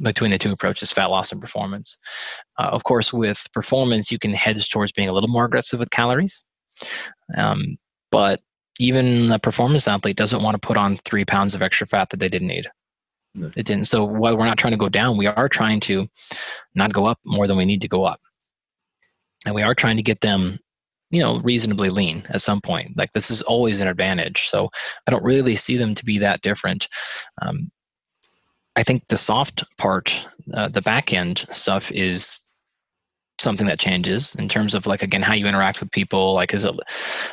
[0.00, 1.96] between the two approaches fat loss and performance.
[2.58, 5.90] Uh, of course, with performance, you can hedge towards being a little more aggressive with
[5.90, 6.44] calories.
[7.36, 7.76] Um,
[8.10, 8.40] but
[8.78, 12.20] even a performance athlete doesn't want to put on three pounds of extra fat that
[12.20, 12.68] they didn't need.
[13.34, 13.50] No.
[13.56, 13.86] It didn't.
[13.86, 16.06] So while we're not trying to go down, we are trying to
[16.74, 18.20] not go up more than we need to go up.
[19.46, 20.58] And we are trying to get them,
[21.10, 22.96] you know, reasonably lean at some point.
[22.96, 24.48] Like this is always an advantage.
[24.48, 24.70] So
[25.06, 26.88] I don't really see them to be that different.
[27.40, 27.70] Um,
[28.76, 30.18] I think the soft part,
[30.54, 32.40] uh, the back end stuff is
[33.40, 36.34] something that changes in terms of like again how you interact with people.
[36.34, 36.74] Like is it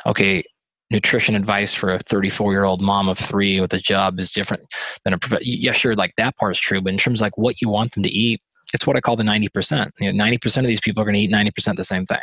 [0.06, 0.42] okay?
[0.90, 4.62] Nutrition advice for a 34 year old mom of three with a job is different
[5.04, 7.60] than a yeah sure like that part is true, but in terms of like what
[7.60, 8.40] you want them to eat,
[8.72, 9.90] it's what I call the 90%.
[9.98, 12.20] You know, 90% of these people are going to eat 90% the same thing.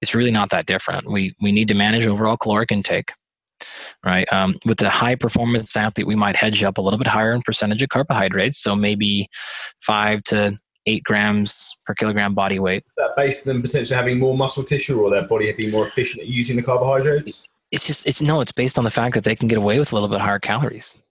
[0.00, 1.10] It's really not that different.
[1.10, 3.10] We we need to manage overall caloric intake
[4.04, 4.30] right?
[4.32, 7.42] Um, with the high performance athlete, we might hedge up a little bit higher in
[7.42, 9.28] percentage of carbohydrates, so maybe
[9.78, 12.84] five to eight grams per kilogram body weight.
[12.86, 15.84] Is that based on them potentially having more muscle tissue or their body being more
[15.84, 17.48] efficient at using the carbohydrates?
[17.70, 19.92] It's just it's no, it's based on the fact that they can get away with
[19.92, 21.02] a little bit higher calories.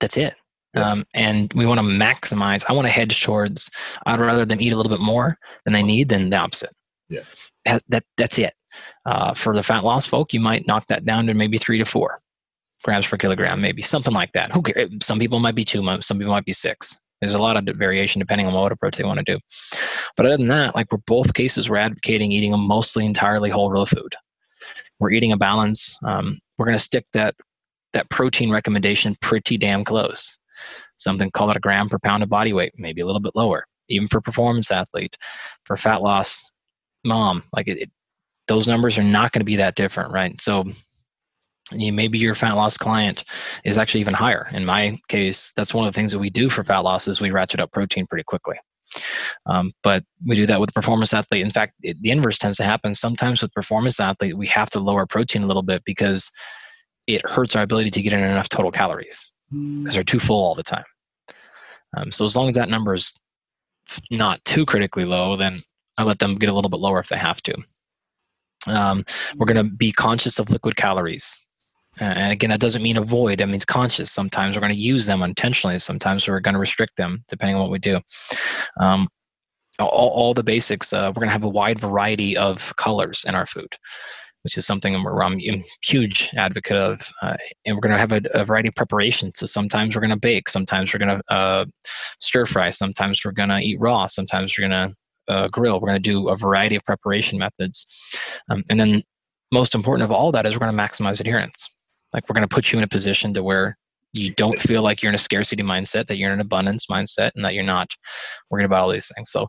[0.00, 0.34] That's it.
[0.74, 2.64] Um, and we want to maximize.
[2.68, 3.70] I want to hedge towards.
[4.06, 6.72] I'd rather them eat a little bit more than they need than the opposite.
[7.66, 8.54] Yeah, that that's it.
[9.04, 11.84] Uh, for the fat loss folk, you might knock that down to maybe three to
[11.84, 12.16] four
[12.82, 14.52] grams per kilogram, maybe something like that.
[14.52, 14.90] Who cares?
[15.02, 16.96] Some people might be two, some people might be six.
[17.20, 19.38] There's a lot of variation depending on what approach they want to do.
[20.16, 23.70] But other than that, like we're both cases, we're advocating eating a mostly entirely whole
[23.70, 24.14] real food.
[24.98, 25.96] We're eating a balance.
[26.04, 27.36] Um, we're going to stick that
[27.92, 30.38] that protein recommendation pretty damn close.
[31.02, 33.64] Something call it a gram per pound of body weight, maybe a little bit lower.
[33.88, 35.16] Even for performance athlete,
[35.64, 36.50] for fat loss
[37.04, 37.90] mom, like it, it
[38.48, 40.40] those numbers are not going to be that different, right?
[40.40, 40.64] So
[41.72, 43.24] you, maybe your fat loss client
[43.64, 44.48] is actually even higher.
[44.52, 47.20] In my case, that's one of the things that we do for fat loss is
[47.20, 48.56] we ratchet up protein pretty quickly.
[49.46, 51.42] Um, but we do that with performance athlete.
[51.42, 52.94] In fact, it, the inverse tends to happen.
[52.94, 56.30] Sometimes with performance athlete, we have to lower protein a little bit because
[57.06, 60.54] it hurts our ability to get in enough total calories because they're too full all
[60.54, 60.84] the time.
[61.96, 63.12] Um, so as long as that number is
[64.10, 65.60] not too critically low, then
[65.98, 67.54] I let them get a little bit lower if they have to.
[68.66, 69.04] Um,
[69.36, 71.48] we're going to be conscious of liquid calories.
[72.00, 74.10] and again, that doesn't mean avoid, it means conscious.
[74.10, 77.62] Sometimes we're going to use them intentionally, sometimes we're going to restrict them depending on
[77.62, 78.00] what we do.
[78.80, 79.08] Um,
[79.78, 83.34] all, all, the basics, uh, we're going to have a wide variety of colors in
[83.34, 83.74] our food
[84.42, 87.08] which is something I'm, I'm a huge advocate of.
[87.22, 89.38] Uh, and we're going to have a, a, variety of preparations.
[89.38, 91.64] So sometimes we're going to bake, sometimes we're going to uh,
[92.18, 94.94] stir fry, sometimes we're going to eat raw, sometimes we're going to
[95.28, 95.80] uh, grill.
[95.80, 97.86] We're going to do a variety of preparation methods.
[98.50, 99.02] Um, and then,
[99.52, 101.68] most important of all that is we're going to maximize adherence.
[102.14, 103.76] Like, we're going to put you in a position to where
[104.12, 107.32] you don't feel like you're in a scarcity mindset, that you're in an abundance mindset,
[107.34, 107.88] and that you're not
[108.50, 109.30] worried about all these things.
[109.30, 109.48] So,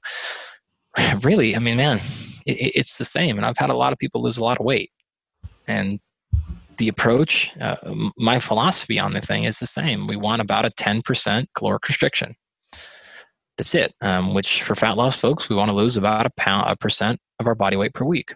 [1.22, 2.00] really, I mean, man,
[2.46, 3.38] it, it's the same.
[3.38, 4.92] And I've had a lot of people lose a lot of weight.
[5.68, 6.00] And
[6.78, 7.76] the approach, uh,
[8.18, 10.08] my philosophy on the thing is the same.
[10.08, 12.36] We want about a 10% caloric restriction
[13.58, 13.94] that's it.
[14.02, 17.20] Um, which for fat loss folks, we want to lose about a pound, a percent
[17.40, 18.34] of our body weight per week,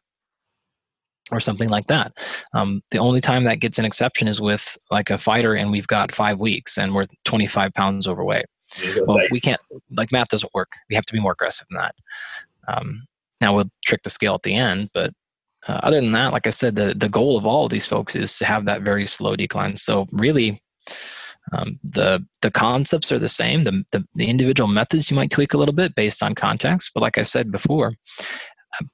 [1.32, 2.14] or something like that.
[2.54, 5.88] Um, the only time that gets an exception is with like a fighter, and we've
[5.88, 8.46] got five weeks, and we're 25 pounds overweight.
[9.06, 9.62] Well, we can't.
[9.96, 10.72] Like math doesn't work.
[10.90, 11.96] We have to be more aggressive than that.
[12.68, 13.04] Um,
[13.42, 15.12] now we'll trick the scale at the end, but
[15.68, 18.16] uh, other than that, like I said, the the goal of all of these folks
[18.16, 19.76] is to have that very slow decline.
[19.76, 20.58] So really,
[21.54, 23.64] Um, the the concepts are the same.
[23.64, 27.02] The, the, the individual methods you might tweak a little bit based on context, but
[27.02, 27.94] like I said before,
[28.76, 28.86] uh,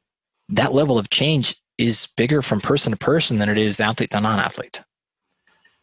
[0.49, 4.21] that level of change is bigger from person to person than it is athlete to
[4.21, 4.83] non-athlete.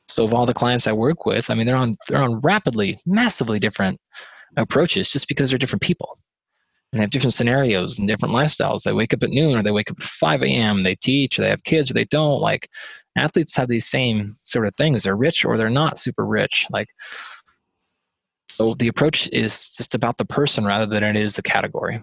[0.07, 2.99] So of all the clients I work with, I mean they're on they're on rapidly,
[3.05, 3.99] massively different
[4.57, 6.17] approaches just because they're different people.
[6.93, 8.83] And they have different scenarios and different lifestyles.
[8.83, 10.83] They wake up at noon or they wake up at 5 a.m.
[10.83, 12.41] They teach, or they have kids or they don't.
[12.41, 12.69] Like
[13.17, 15.03] athletes have these same sort of things.
[15.03, 16.67] They're rich or they're not super rich.
[16.71, 16.89] Like
[18.61, 21.99] so the approach is just about the person rather than it is the category.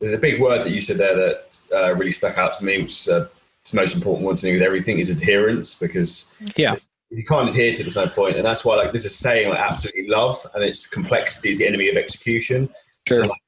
[0.00, 2.90] The big word that you said there that uh, really stuck out to me, which
[2.90, 3.28] is uh,
[3.70, 5.78] the most important one to me with everything, is adherence.
[5.78, 8.34] Because yeah, if you can't adhere to it, there's no point.
[8.34, 11.66] And that's why like this is saying I absolutely love, and it's complexity is the
[11.68, 12.68] enemy of execution.
[13.06, 13.22] Sure.
[13.22, 13.40] So, like,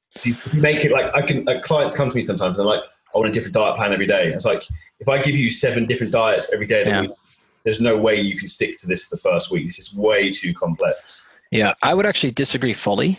[0.54, 1.44] make it like I can.
[1.44, 3.92] Like, clients come to me sometimes and they're like, I want a different diet plan
[3.92, 4.32] every day.
[4.32, 4.62] It's like
[5.00, 7.02] if I give you seven different diets every day, yeah.
[7.02, 7.10] week,
[7.64, 9.64] there's no way you can stick to this for the first week.
[9.64, 11.28] This is way too complex.
[11.50, 13.18] Yeah, I would actually disagree fully.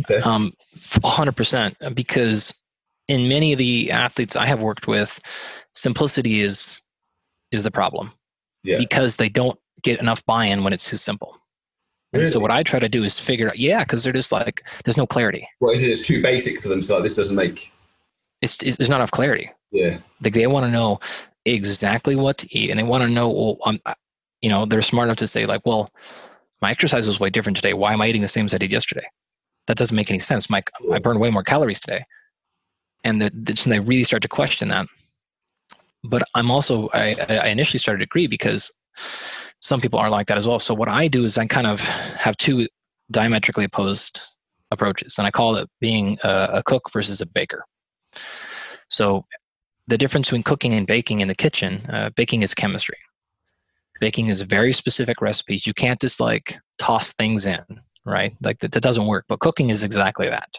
[0.00, 0.20] Okay.
[0.22, 2.52] Um, 100% because
[3.08, 5.20] in many of the athletes I have worked with,
[5.74, 6.80] simplicity is
[7.50, 8.10] is the problem.
[8.64, 8.78] Yeah.
[8.78, 11.36] Because they don't get enough buy-in when it's too simple.
[12.14, 12.26] Really?
[12.26, 14.64] And so what I try to do is figure out, yeah, because they're just like,
[14.84, 15.48] there's no clarity.
[15.58, 15.90] What is it?
[15.90, 16.80] It's too basic for them.
[16.80, 17.72] So like, this doesn't make.
[18.40, 19.50] It's, it's there's not enough clarity.
[19.72, 19.98] Yeah.
[20.22, 21.00] Like they want to know
[21.44, 23.94] exactly what to eat, and they want to know, well, um, I'm,
[24.42, 25.90] you know, they're smart enough to say like, well,
[26.62, 27.74] my exercise was way different today.
[27.74, 29.06] Why am I eating the same as I did yesterday?
[29.66, 30.48] That doesn't make any sense.
[30.48, 32.04] My I burned way more calories today,
[33.02, 34.86] and the, the, they really start to question that.
[36.04, 38.70] But I'm also I, I initially started to agree because
[39.64, 40.60] some people are like that as well.
[40.60, 42.68] So what I do is I kind of have two
[43.10, 44.20] diametrically opposed
[44.70, 47.64] approaches, and I call it being a, a cook versus a baker.
[48.88, 49.24] So
[49.86, 52.98] the difference between cooking and baking in the kitchen, uh, baking is chemistry.
[54.00, 55.66] Baking is very specific recipes.
[55.66, 57.64] You can't just like toss things in,
[58.04, 58.34] right?
[58.42, 59.24] Like that, that doesn't work.
[59.28, 60.50] But cooking is exactly that.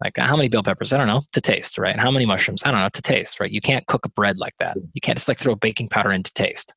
[0.00, 0.92] Like how many bell peppers?
[0.92, 1.92] I don't know to taste, right?
[1.92, 2.62] And How many mushrooms?
[2.64, 3.50] I don't know to taste, right?
[3.50, 4.76] You can't cook a bread like that.
[4.92, 6.72] You can't just like throw baking powder in to taste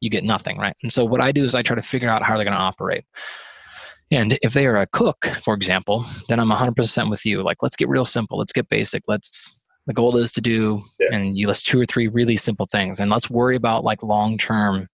[0.00, 0.74] you get nothing, right?
[0.82, 2.62] And so what I do is I try to figure out how they're going to
[2.62, 3.04] operate.
[4.10, 7.42] And if they are a cook, for example, then I'm 100% with you.
[7.42, 8.38] Like, let's get real simple.
[8.38, 9.04] Let's get basic.
[9.06, 11.08] Let's, the goal is to do, yeah.
[11.12, 12.98] and you list two or three really simple things.
[12.98, 14.88] And let's worry about like long term,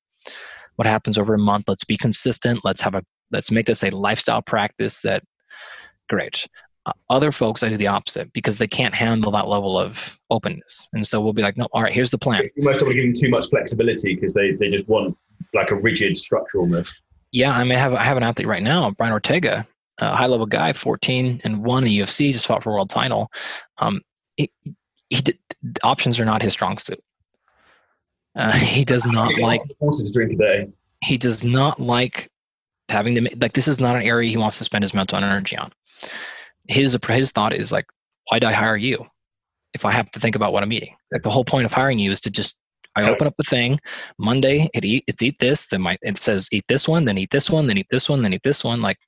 [0.76, 1.64] what happens over a month.
[1.68, 2.60] Let's be consistent.
[2.62, 5.22] Let's have a, let's make this a lifestyle practice that,
[6.08, 6.46] great
[7.11, 10.88] other folks I do the opposite because they can't handle that level of openness.
[10.92, 12.42] And so we'll be like, no, all right, here's the plan.
[12.55, 15.16] You most probably give them too much flexibility because they, they just want
[15.55, 16.94] like a rigid structure almost.
[17.33, 19.64] Yeah, I mean, I have, I have an athlete right now, Brian Ortega,
[19.99, 22.90] a high level guy, 14 and one in the UFC, just fought for a world
[22.90, 23.31] title.
[23.79, 24.01] Um,
[24.37, 24.53] he,
[25.11, 25.38] he did,
[25.83, 27.03] options are not his strong suit.
[28.37, 30.68] Uh, he does not he like to drink a day.
[31.03, 32.31] He does not like
[32.88, 35.57] having to like this is not an area he wants to spend his mental energy
[35.57, 35.72] on
[36.68, 37.87] his his thought is like,
[38.29, 39.05] why did I hire you
[39.74, 40.94] if I have to think about what I'm eating?
[41.12, 42.57] Like the whole point of hiring you is to just
[42.96, 43.79] I open up the thing
[44.18, 44.68] Monday.
[44.74, 45.66] It eat it's eat this.
[45.66, 47.05] Then my it says eat this one.
[47.05, 47.66] Then eat this one.
[47.66, 48.22] Then eat this one.
[48.22, 48.81] Then eat this one.
[48.81, 48.98] Like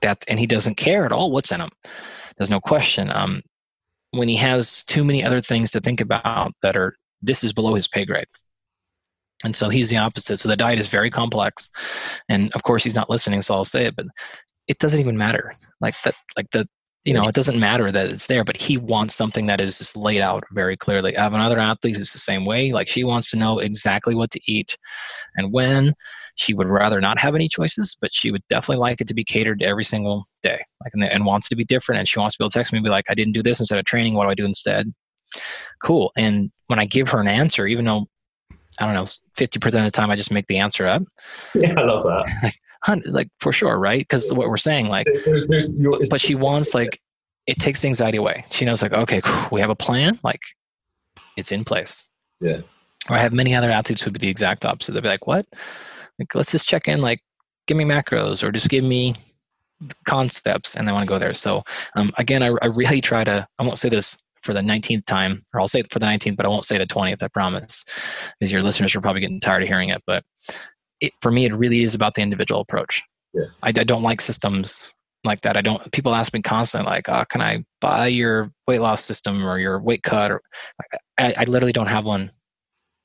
[0.00, 1.70] that, and he doesn't care at all what's in them.
[2.36, 3.10] There's no question.
[3.10, 3.42] Um,
[4.12, 7.74] when he has too many other things to think about that are this is below
[7.74, 8.26] his pay grade.
[9.44, 10.38] And so he's the opposite.
[10.38, 11.70] So the diet is very complex.
[12.28, 14.06] And of course he's not listening, so I'll say it, but
[14.68, 15.52] it doesn't even matter.
[15.80, 16.68] Like that like the
[17.04, 19.96] you know, it doesn't matter that it's there, but he wants something that is just
[19.96, 21.16] laid out very clearly.
[21.16, 22.70] I have another athlete who's the same way.
[22.70, 24.76] Like she wants to know exactly what to eat
[25.36, 25.94] and when.
[26.36, 29.24] She would rather not have any choices, but she would definitely like it to be
[29.24, 30.62] catered every single day.
[30.84, 31.98] Like and, and wants to be different.
[31.98, 33.42] And she wants to be able to text me and be like, I didn't do
[33.42, 34.14] this instead of training.
[34.14, 34.92] What do I do instead?
[35.82, 36.12] Cool.
[36.16, 38.06] And when I give her an answer, even though
[38.78, 41.02] I don't know, 50% of the time I just make the answer up.
[41.54, 42.52] Yeah, I love that.
[43.06, 44.00] like for sure, right?
[44.00, 47.00] Because what we're saying, like, there's, there's, but she wants like
[47.46, 48.44] it takes anxiety away.
[48.50, 50.40] She knows like, okay, we have a plan, like
[51.36, 52.10] it's in place.
[52.40, 52.60] Yeah.
[53.08, 54.92] Or I have many other athletes who would be the exact opposite.
[54.92, 55.46] They'd be like, what?
[56.18, 57.20] Like, let's just check in, like,
[57.66, 59.14] give me macros or just give me
[60.04, 61.34] concepts, and they want to go there.
[61.34, 61.62] So
[61.96, 63.46] um, again, I, I really try to.
[63.58, 66.36] I won't say this for the 19th time, or I'll say it for the 19th,
[66.36, 67.22] but I won't say the 20th.
[67.22, 67.84] I promise,
[68.38, 70.02] because your listeners are probably getting tired of hearing it.
[70.06, 70.24] But
[71.02, 73.02] it, for me, it really is about the individual approach.
[73.34, 73.44] Yeah.
[73.62, 74.94] I, I don't like systems
[75.24, 75.56] like that.
[75.56, 75.90] I don't.
[75.92, 79.80] People ask me constantly, like, oh, "Can I buy your weight loss system or your
[79.80, 80.40] weight cut?" Or
[81.18, 82.30] I, I literally don't have one.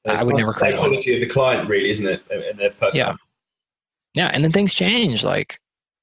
[0.05, 0.51] It's I would never.
[0.51, 2.23] create The psychology of the client, really, isn't it?
[2.29, 3.15] And their Yeah.
[4.13, 5.23] Yeah, and then things change.
[5.23, 5.59] Like,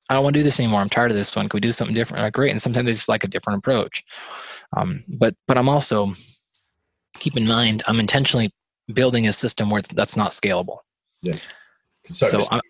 [0.08, 0.80] I don't want to do this anymore.
[0.80, 1.48] I'm tired of this one.
[1.48, 2.22] Can we do something different?
[2.22, 2.50] Like, great.
[2.50, 4.04] And sometimes it's just like a different approach.
[4.76, 6.12] Um, but but I'm also
[7.14, 8.52] keep in mind I'm intentionally
[8.92, 10.78] building a system where that's not scalable.
[11.22, 11.36] Yeah.
[12.06, 12.60] So, so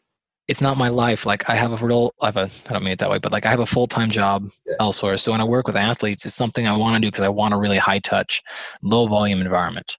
[0.46, 1.26] it's not my life.
[1.26, 3.32] Like I have a real, I have a, I don't mean it that way, but
[3.32, 4.74] like I have a full time job yeah.
[4.80, 5.16] elsewhere.
[5.16, 7.54] So when I work with athletes, it's something I want to do because I want
[7.54, 8.42] a really high touch,
[8.82, 9.96] low volume environment.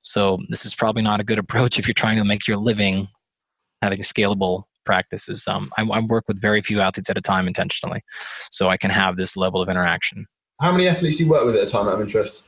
[0.00, 3.06] So this is probably not a good approach if you're trying to make your living
[3.82, 5.46] having scalable practices.
[5.46, 8.02] Um, I, I work with very few athletes at a time intentionally,
[8.50, 10.24] so I can have this level of interaction.
[10.60, 12.44] How many athletes do you work with at a time out of interest?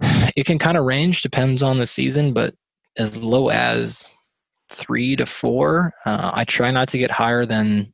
[0.34, 2.54] It can kind of range, depends on the season, but
[2.96, 4.06] as low as
[4.72, 5.92] three to four.
[6.04, 7.86] Uh, I try not to get higher than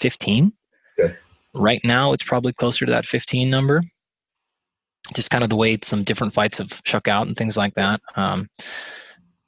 [0.00, 0.52] 15.
[0.98, 1.14] Okay.
[1.54, 3.82] Right now, it's probably closer to that 15 number.
[5.14, 8.00] Just kind of the way some different fights have shook out and things like that.
[8.16, 8.48] Um,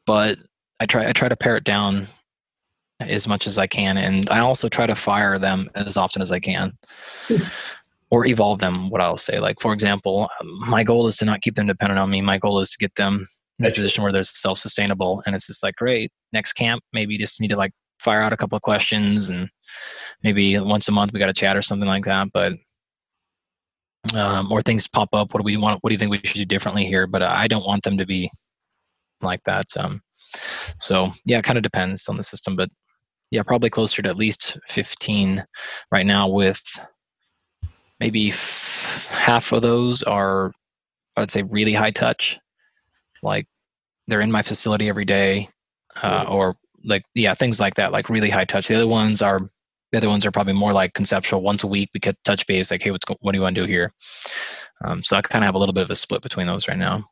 [0.06, 0.38] but
[0.80, 2.06] I try I try to pare it down
[3.00, 6.30] as much as I can, and I also try to fire them as often as
[6.32, 6.70] I can.
[8.10, 11.54] or evolve them what i'll say like for example my goal is to not keep
[11.54, 13.24] them dependent on me my goal is to get them
[13.58, 17.18] in a position where they're self-sustainable and it's just like great next camp maybe you
[17.18, 19.48] just need to like fire out a couple of questions and
[20.22, 22.52] maybe once a month we got to chat or something like that but
[24.14, 26.38] um, or things pop up what do we want what do you think we should
[26.38, 27.06] do differently here?
[27.06, 28.30] But i don't want them to be
[29.20, 30.00] like that um,
[30.78, 32.70] so yeah it kind of depends on the system but
[33.30, 35.44] yeah probably closer to at least 15
[35.90, 36.62] right now with
[37.98, 40.52] maybe f- half of those are
[41.16, 42.38] i would say really high touch
[43.22, 43.46] like
[44.06, 45.48] they're in my facility every day
[46.02, 48.68] uh, or like yeah things like that like really high touch.
[48.68, 49.40] The other ones are
[49.92, 51.42] the other ones are probably more like conceptual.
[51.42, 53.62] Once a week we could touch base like hey what's what do you want to
[53.62, 53.92] do here?
[54.84, 56.78] Um, so i kind of have a little bit of a split between those right
[56.78, 57.02] now.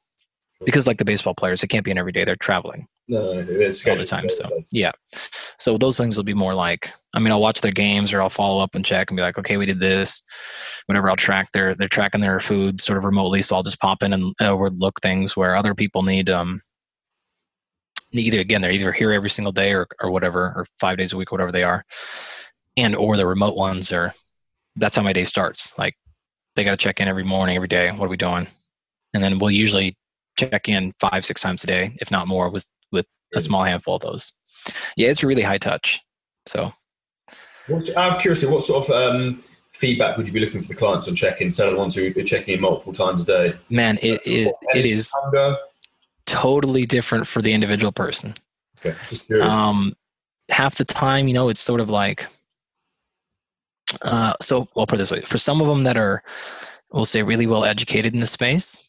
[0.64, 3.86] Because like the baseball players it can't be in every day they're traveling no, it's
[3.86, 4.90] all the time so yeah
[5.59, 8.28] so those things will be more like i mean i'll watch their games or i'll
[8.28, 10.22] follow up and check and be like okay we did this
[10.86, 14.02] whenever i'll track their they're tracking their food sort of remotely so i'll just pop
[14.02, 16.59] in and overlook things where other people need um
[18.12, 21.16] either again they're either here every single day or, or whatever or five days a
[21.16, 21.84] week whatever they are
[22.76, 24.12] and or the remote ones are
[24.76, 25.76] that's how my day starts.
[25.78, 25.96] Like
[26.54, 28.46] they got to check in every morning every day what are we doing?
[29.14, 29.96] And then we'll usually
[30.38, 32.66] check in five six times a day if not more with
[33.34, 34.32] a small handful of those.
[34.96, 36.00] Yeah it's really high touch.
[36.46, 36.70] So
[37.66, 41.08] What's, I'm curious what sort of um, feedback would you be looking for the clients
[41.08, 43.58] on check-in instead of the ones who are checking in multiple times a day.
[43.70, 45.56] Man it, it, it is hunger?
[46.26, 48.34] totally different for the individual person.
[48.84, 49.94] Okay um
[50.48, 52.24] half the time you know it's sort of like
[54.02, 55.22] uh so i'll put it this way.
[55.22, 56.22] For some of them that are
[56.92, 58.86] we'll say really well educated in the space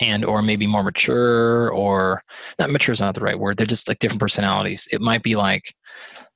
[0.00, 2.22] and or maybe more mature or
[2.58, 4.88] not mature is not the right word they're just like different personalities.
[4.92, 5.74] It might be like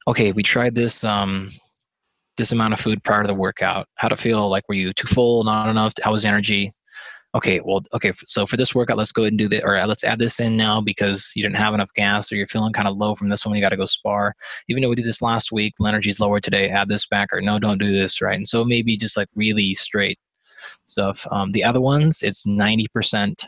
[0.08, 1.48] okay we tried this um
[2.36, 3.86] this amount of food prior to the workout.
[3.96, 4.48] How'd it feel?
[4.48, 5.92] Like were you too full not enough?
[6.02, 6.70] How was energy?
[7.34, 9.86] Okay well okay so for this workout let's go ahead and do this or uh,
[9.86, 12.88] let's add this in now because you didn't have enough gas or you're feeling kind
[12.88, 14.34] of low from this one you got to go spar.
[14.68, 17.40] Even though we did this last week the energy's lower today add this back or
[17.40, 18.36] no don't do this right?
[18.36, 20.18] And so maybe just like really straight
[20.84, 21.26] stuff.
[21.30, 23.46] Um, the other ones, it's 90%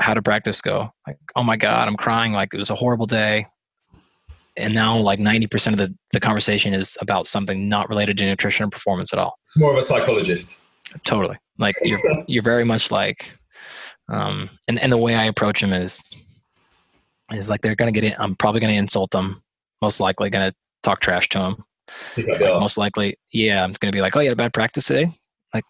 [0.00, 0.90] how to practice go.
[1.06, 2.32] Like, oh my God, I'm crying.
[2.32, 3.44] Like, it was a horrible day.
[4.56, 8.66] And now, like 90% of the, the conversation is about something not related to nutrition
[8.66, 9.38] or performance at all.
[9.56, 10.60] More of a psychologist.
[11.04, 11.36] Totally.
[11.58, 13.30] Like, you're, you're very much like,
[14.08, 16.00] um, and, and the way I approach them is,
[17.32, 18.16] is like they're going to get in.
[18.18, 19.36] I'm probably going to insult them.
[19.80, 21.56] Most likely going to talk trash to them.
[22.16, 24.84] Like most likely, yeah, I'm going to be like, oh, you had a bad practice
[24.84, 25.08] today
[25.54, 25.64] Like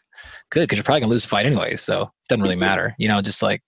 [0.50, 2.94] good because you're probably gonna lose the fight anyway, so it doesn't really matter.
[2.98, 3.62] You know, just like,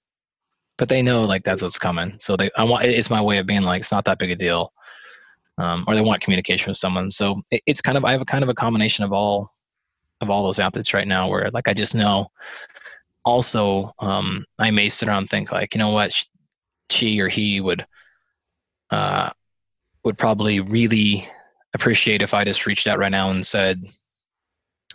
[0.82, 2.10] but they know like that's what's coming.
[2.18, 4.34] So they, I want it's my way of being like it's not that big a
[4.34, 4.72] deal,
[5.56, 7.08] um, or they want communication with someone.
[7.08, 9.48] So it, it's kind of I have a kind of a combination of all
[10.20, 12.32] of all those athletes right now where like I just know.
[13.24, 16.20] Also, um, I may sit around and think like, you know what,
[16.90, 17.86] she or he would
[18.90, 19.30] uh,
[20.02, 21.24] would probably really
[21.74, 23.84] appreciate if I just reached out right now and said,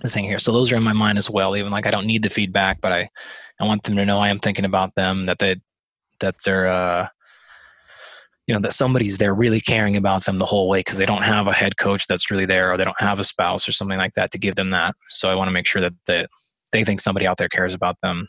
[0.02, 0.40] this thing here.
[0.40, 1.56] So those are in my mind as well.
[1.56, 3.10] Even like I don't need the feedback, but I,
[3.58, 5.28] I want them to know I am thinking about them.
[5.28, 5.56] That they,
[6.20, 7.07] that they're, uh,
[8.47, 11.24] you know, that somebody's there really caring about them the whole way because they don't
[11.24, 13.97] have a head coach that's really there, or they don't have a spouse or something
[13.97, 14.95] like that to give them that.
[15.05, 16.26] So I want to make sure that they,
[16.72, 18.28] they think somebody out there cares about them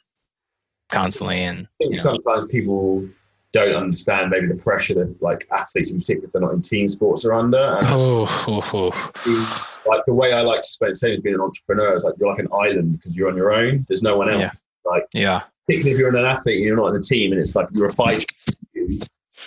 [0.88, 1.42] constantly.
[1.42, 1.96] And you know.
[1.96, 3.08] sometimes people
[3.52, 6.86] don't understand maybe the pressure that like athletes in particular if they're not in team
[6.86, 7.78] sports are under.
[7.78, 8.90] And oh, oh,
[9.26, 9.70] oh.
[9.86, 12.28] Like the way I like to spend same as being an entrepreneur is like you're
[12.28, 13.84] like an island because you're on your own.
[13.88, 14.40] There's no one else.
[14.40, 14.50] Yeah.
[14.84, 15.42] Like yeah.
[15.68, 17.86] Particularly if you're an athlete and you're not in a team and it's like you're
[17.86, 18.26] a fighter.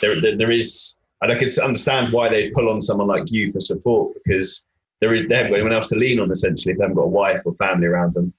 [0.01, 3.51] There, there, there is, and I can understand why they pull on someone like you
[3.51, 4.63] for support because
[4.99, 7.07] there is they haven't anyone else to lean on essentially if they haven't got a
[7.07, 8.33] wife or family around them.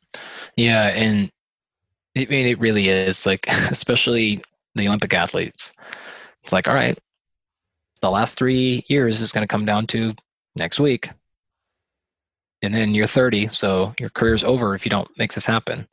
[0.57, 1.31] Yeah, and
[2.17, 4.43] I mean it really is like especially
[4.77, 5.73] the Olympic athletes.
[6.41, 6.99] It's like, all right,
[8.01, 10.15] the last three years is going to come down to
[10.57, 11.09] next week.
[12.63, 15.87] And then you're 30, so your career's over if you don't make this happen.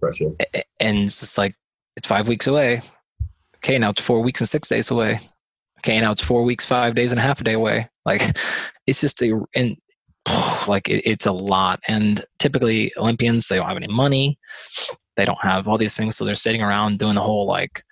[0.00, 0.32] Pressure.
[0.80, 1.54] And it's just like,
[1.96, 2.80] it's five weeks away.
[3.58, 5.18] Okay, now it's four weeks and six days away.
[5.78, 7.88] Okay, now it's four weeks, five days and a half a day away.
[8.04, 8.36] Like,
[8.86, 9.76] it's just a, and
[10.68, 11.80] like it, it's a lot.
[11.88, 14.38] And typically, Olympians, they don't have any money.
[15.16, 16.16] They don't have all these things.
[16.16, 17.82] So they're sitting around doing the whole like,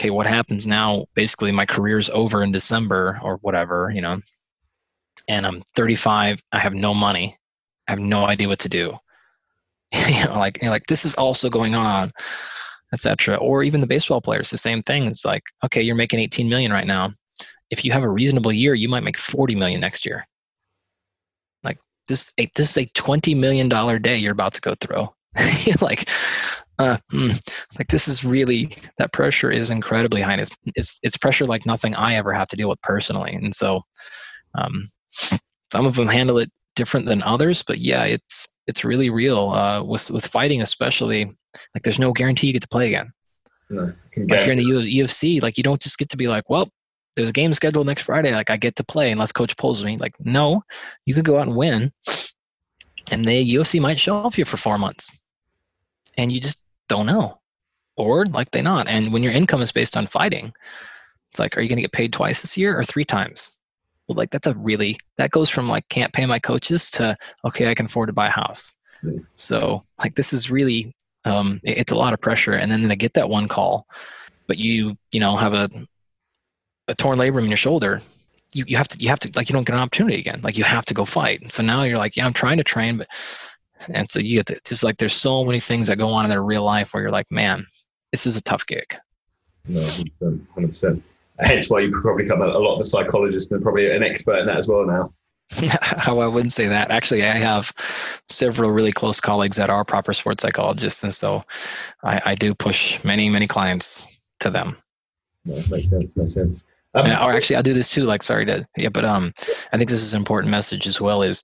[0.00, 1.06] okay, what happens now?
[1.14, 4.18] Basically, my career's over in December or whatever, you know,
[5.28, 6.42] and I'm 35.
[6.52, 7.36] I have no money.
[7.88, 8.96] I have no idea what to do.
[10.08, 12.12] you know, like, you know, like this is also going on,
[12.92, 13.36] etc.
[13.36, 15.06] Or even the baseball players, the same thing.
[15.06, 17.10] It's like, okay, you're making 18 million right now.
[17.70, 20.22] If you have a reasonable year, you might make 40 million next year.
[21.62, 21.78] Like
[22.08, 25.08] this, this is a 20 million dollar day you're about to go through.
[25.80, 26.08] like
[26.78, 27.28] uh, hmm,
[27.78, 30.34] like this is really that pressure is incredibly high.
[30.34, 33.82] It's, it's it's pressure like nothing I ever have to deal with personally, and so
[34.58, 34.84] um,
[35.72, 37.62] some of them handle it different than others.
[37.62, 41.30] But yeah, it's it's really real uh, with with fighting, especially.
[41.74, 43.12] Like there's no guarantee you get to play again.
[43.70, 46.68] No, like you're in the UFC, like you don't just get to be like, well,
[47.16, 49.96] there's a game scheduled next Friday, like I get to play unless coach pulls me.
[49.96, 50.62] Like no,
[51.06, 51.92] you could go out and win,
[53.10, 55.24] and the UFC might shelf you for four months
[56.16, 57.38] and you just don't know
[57.96, 60.52] or like they not and when your income is based on fighting
[61.30, 63.53] it's like are you going to get paid twice this year or three times
[64.08, 67.68] well like that's a really that goes from like can't pay my coaches to okay
[67.68, 69.24] i can afford to buy a house mm.
[69.36, 70.94] so like this is really
[71.24, 73.86] um it, it's a lot of pressure and then they get that one call
[74.46, 75.68] but you you know have a
[76.88, 78.00] a torn labrum in your shoulder
[78.52, 80.58] you, you have to you have to like you don't get an opportunity again like
[80.58, 82.98] you have to go fight and so now you're like yeah i'm trying to train
[82.98, 83.08] but
[83.92, 86.30] and so you get the, just like there's so many things that go on in
[86.30, 87.64] their real life where you're like, man,
[88.12, 88.96] this is a tough gig.
[89.66, 89.80] No,
[90.22, 91.02] 100%.
[91.38, 94.38] Hence why you probably become a, a lot of a psychologist and probably an expert
[94.38, 95.12] in that as well now.
[95.80, 96.90] How I wouldn't say that.
[96.90, 97.72] Actually, I have
[98.28, 101.42] several really close colleagues that are proper sports psychologists, and so
[102.02, 104.74] I, I do push many, many clients to them.
[105.44, 106.16] No, makes sense.
[106.16, 106.64] Makes sense.
[106.94, 108.04] Um, or actually, I'll do this too.
[108.04, 109.34] Like, sorry to yeah, but um,
[109.72, 111.22] I think this is an important message as well.
[111.22, 111.42] Is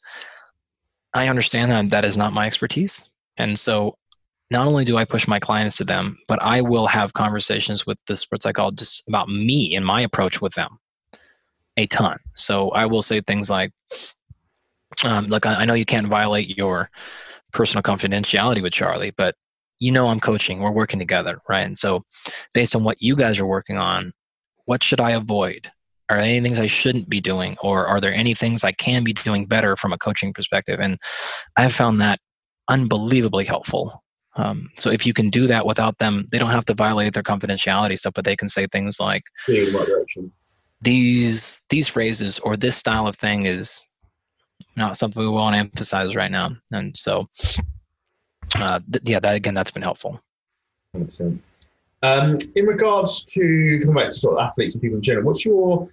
[1.12, 3.14] I understand that that is not my expertise.
[3.36, 3.97] And so
[4.51, 7.99] not only do I push my clients to them, but I will have conversations with
[8.07, 10.79] the sports psychologists about me and my approach with them
[11.77, 12.19] a ton.
[12.35, 13.73] So I will say things like,
[15.05, 16.91] um, look, I know you can't violate your
[17.53, 19.35] personal confidentiality with Charlie, but
[19.79, 20.61] you know I'm coaching.
[20.61, 21.65] We're working together, right?
[21.65, 22.03] And so
[22.53, 24.13] based on what you guys are working on,
[24.67, 25.71] what should I avoid?
[26.11, 29.05] are there any things I shouldn't be doing, or are there any things I can
[29.05, 30.81] be doing better from a coaching perspective?
[30.81, 30.99] And
[31.57, 32.19] I have found that
[32.69, 34.03] unbelievably helpful.
[34.37, 37.22] Um, so if you can do that without them, they don't have to violate their
[37.22, 39.22] confidentiality stuff, but they can say things like,
[40.81, 43.81] "These these phrases or this style of thing is
[44.76, 47.28] not something we want to emphasize right now." And so,
[48.55, 50.20] uh, th- yeah, that again, that's been helpful.
[50.97, 51.39] 100%.
[52.03, 55.45] Um, in regards to coming back to sort of athletes and people in general, what's
[55.45, 55.89] your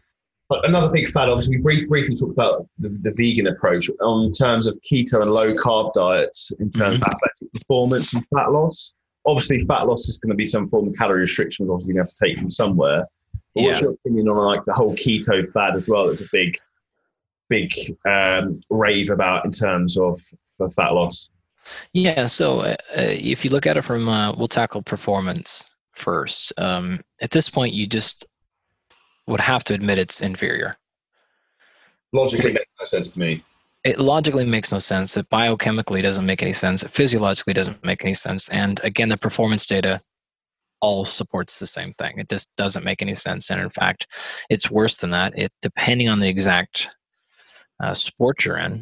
[0.50, 4.66] Another big fad, obviously, we brief, briefly talked about the, the, vegan approach on terms
[4.66, 7.04] of keto and low carb diets in terms mm-hmm.
[7.04, 8.94] of athletic performance and fat loss.
[9.26, 12.08] Obviously, fat loss is going to be some form of calorie restriction, obviously, you have
[12.08, 13.06] to take from somewhere.
[13.54, 13.68] But yeah.
[13.68, 16.08] what's your opinion on like the whole keto fad as well?
[16.08, 16.58] It's a big,
[17.50, 17.74] big
[18.08, 20.18] um, rave about in terms of
[20.74, 21.30] fat loss.
[21.92, 26.54] Yeah, so uh, if you look at it from, uh, we'll tackle performance first.
[26.58, 28.26] Um, at this point, you just
[29.28, 30.78] would have to admit it's inferior.
[32.14, 33.44] Logically makes no sense to me.
[33.84, 35.16] It logically makes no sense.
[35.18, 36.84] It biochemically doesn't make any sense.
[36.84, 38.50] It physiologically doesn't make any sense.
[38.50, 40.00] And again, the performance data
[40.82, 42.18] all supports the same thing.
[42.18, 43.50] It just doesn't make any sense.
[43.50, 44.08] And in fact,
[44.50, 45.38] it's worse than that.
[45.38, 46.96] It depending on the exact
[47.82, 48.80] uh, sport you're in.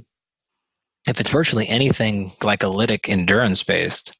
[1.07, 4.17] If it's virtually anything glycolytic endurance based,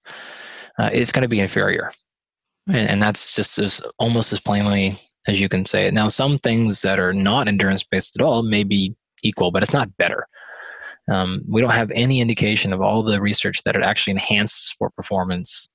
[0.77, 1.89] uh, it's going to be inferior,
[2.67, 4.93] and, and that's just as almost as plainly
[5.27, 5.93] as you can say it.
[5.93, 9.73] Now, some things that are not endurance based at all may be equal, but it's
[9.73, 10.27] not better.
[11.09, 14.95] Um, we don't have any indication of all the research that it actually enhanced sport
[14.95, 15.69] performance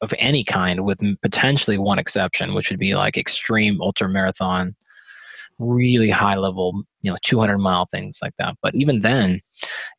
[0.00, 4.74] of any kind, with potentially one exception, which would be like extreme ultra marathon,
[5.58, 8.54] really high level, you know, 200 mile things like that.
[8.62, 9.40] But even then,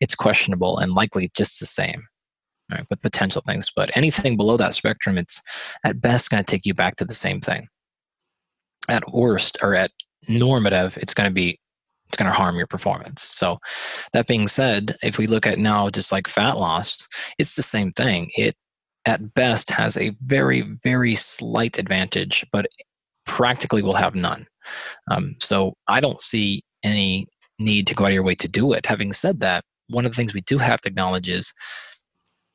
[0.02, 2.04] it's questionable and likely just the same.
[2.72, 5.40] Right, with potential things, but anything below that spectrum, it's
[5.84, 7.68] at best going to take you back to the same thing
[8.90, 9.92] at worst or at
[10.28, 11.60] normative, it's going to be
[12.08, 13.30] it's going to harm your performance.
[13.32, 13.58] So,
[14.14, 17.08] that being said, if we look at now just like fat loss,
[17.40, 18.30] it's the same thing.
[18.36, 18.56] It
[19.06, 22.68] at best has a very very slight advantage, but
[23.26, 24.46] practically will have none.
[25.10, 27.28] Um, so I don't see any
[27.60, 28.86] need to go out of your way to do it.
[28.86, 31.52] Having said that, one of the things we do have to acknowledge is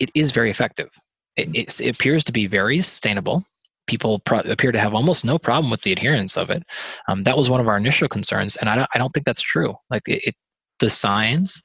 [0.01, 0.88] it is very effective.
[1.36, 3.44] It, it appears to be very sustainable.
[3.86, 6.62] People pro- appear to have almost no problem with the adherence of it.
[7.09, 9.40] Um, that was one of our initial concerns, and I don't, I don't think that's
[9.42, 9.74] true.
[9.90, 10.34] Like it, it
[10.80, 11.61] the signs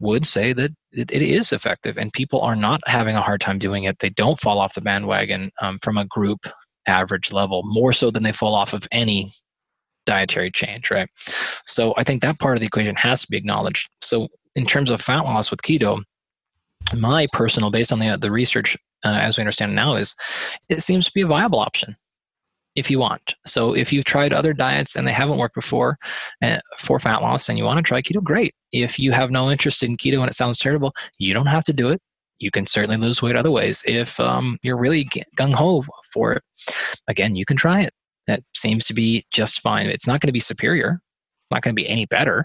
[0.00, 3.58] would say that it, it is effective, and people are not having a hard time
[3.58, 3.98] doing it.
[3.98, 6.46] They don't fall off the bandwagon um, from a group
[6.86, 9.28] average level more so than they fall off of any
[10.06, 11.08] dietary change, right?
[11.66, 13.90] So I think that part of the equation has to be acknowledged.
[14.00, 16.02] So in terms of fat loss with keto,
[16.94, 20.14] my personal, based on the the research uh, as we understand now, is
[20.68, 21.94] it seems to be a viable option
[22.78, 23.34] if you want.
[23.44, 25.98] So if you've tried other diets and they haven't worked before
[26.42, 28.54] uh, for fat loss and you want to try keto, great.
[28.72, 31.72] If you have no interest in keto and it sounds terrible, you don't have to
[31.72, 32.00] do it.
[32.38, 33.82] You can certainly lose weight other ways.
[33.84, 36.42] If um, you're really gung ho for it,
[37.08, 37.92] again, you can try it.
[38.28, 39.86] That seems to be just fine.
[39.86, 41.00] It's not going to be superior.
[41.50, 42.44] Not going to be any better.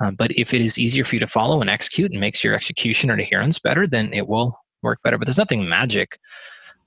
[0.00, 2.54] Um, but if it is easier for you to follow and execute and makes your
[2.54, 5.18] execution or adherence better, then it will work better.
[5.18, 6.18] But there's nothing magic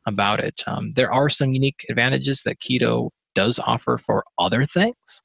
[0.06, 0.64] about it.
[0.66, 5.22] Um, there are some unique advantages that keto does offer for other things.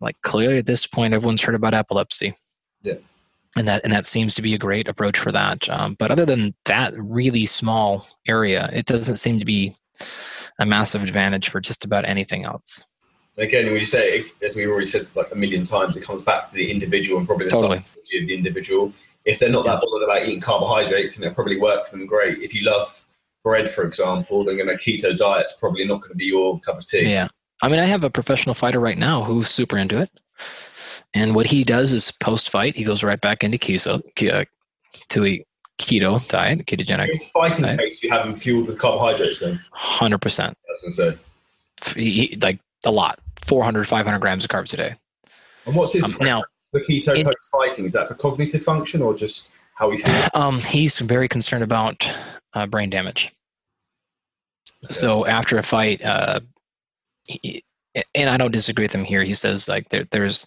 [0.00, 2.32] Like clearly at this point, everyone's heard about epilepsy.
[2.82, 2.94] Yeah.
[3.56, 5.68] And that and that seems to be a great approach for that.
[5.68, 9.74] Um, but other than that really small area, it doesn't seem to be
[10.58, 12.91] a massive advantage for just about anything else.
[13.36, 16.46] Again, when you say, as we already said like a million times, it comes back
[16.46, 17.80] to the individual and probably the totally.
[17.80, 18.92] psychology of the individual.
[19.24, 22.38] If they're not that bothered about eating carbohydrates, then it probably work for them great.
[22.38, 23.04] If you love
[23.44, 26.86] bread, for example, then a keto diet's probably not going to be your cup of
[26.86, 27.08] tea.
[27.08, 27.28] Yeah.
[27.62, 30.10] I mean, I have a professional fighter right now who's super into it.
[31.14, 34.02] And what he does is post fight, he goes right back into keto,
[34.32, 34.44] uh,
[35.10, 35.44] to a
[35.78, 37.08] keto diet, ketogenic.
[37.08, 37.78] In fighting diet.
[37.78, 39.60] phase, you have him fueled with carbohydrates then?
[39.76, 40.40] 100%.
[40.40, 41.18] I was going to
[41.92, 42.00] say.
[42.00, 44.94] He, like a lot, 400, 500 grams of carbs a day.
[45.66, 47.84] And what's his um, now, the keto post fighting?
[47.84, 50.28] Is that for cognitive function or just how he feels?
[50.34, 52.08] Um, he's very concerned about
[52.54, 53.30] uh, brain damage.
[54.84, 54.94] Okay.
[54.94, 56.40] So after a fight, uh,
[57.26, 57.64] he,
[58.14, 59.22] and I don't disagree with him here.
[59.22, 60.46] He says like there, there's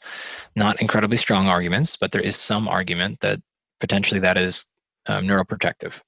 [0.55, 3.39] not incredibly strong arguments, but there is some argument that
[3.79, 4.65] potentially that is
[5.07, 6.01] um, neuroprotective.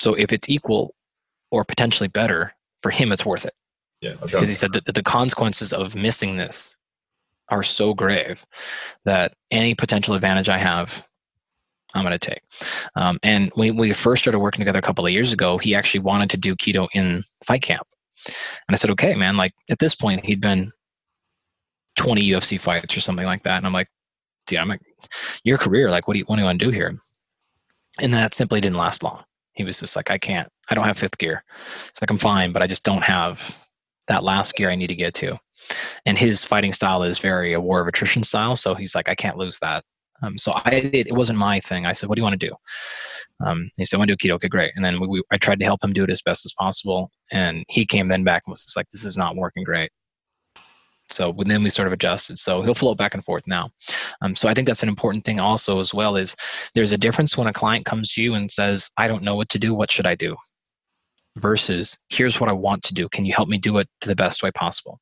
[0.00, 0.94] So if it's equal
[1.50, 2.52] or potentially better
[2.82, 3.54] for him, it's worth it.
[4.02, 6.76] Yeah, because he said that the consequences of missing this
[7.48, 8.44] are so grave
[9.04, 11.06] that any potential advantage I have
[11.94, 12.42] I'm going to take.
[12.96, 16.00] Um, and when we first started working together a couple of years ago, he actually
[16.00, 17.86] wanted to do keto in fight camp.
[18.26, 20.70] And I said, okay, man, like at this point, he'd been
[21.96, 23.58] 20 UFC fights or something like that.
[23.58, 23.88] And I'm like,
[24.46, 24.80] dude, I'm like,
[25.44, 26.92] your career, like, what do you, what do you want to do here?
[28.00, 29.22] And that simply didn't last long.
[29.52, 31.44] He was just like, I can't, I don't have fifth gear.
[31.88, 33.66] It's like, I'm fine, but I just don't have
[34.08, 35.36] that last gear I need to get to.
[36.06, 38.56] And his fighting style is very a war of attrition style.
[38.56, 39.84] So he's like, I can't lose that.
[40.22, 41.84] Um, so I it, it, wasn't my thing.
[41.84, 42.54] I said, "What do you want to do?"
[43.44, 44.72] Um, he said, "I want to do keto." Okay, great.
[44.76, 47.10] And then we, we, I tried to help him do it as best as possible.
[47.32, 49.90] And he came then back and was just like, "This is not working great."
[51.10, 52.38] So then we sort of adjusted.
[52.38, 53.68] So he'll float back and forth now.
[54.22, 56.34] Um, so I think that's an important thing also as well is
[56.74, 59.48] there's a difference when a client comes to you and says, "I don't know what
[59.50, 59.74] to do.
[59.74, 60.36] What should I do?"
[61.36, 63.08] Versus, "Here's what I want to do.
[63.08, 65.00] Can you help me do it to the best way possible?"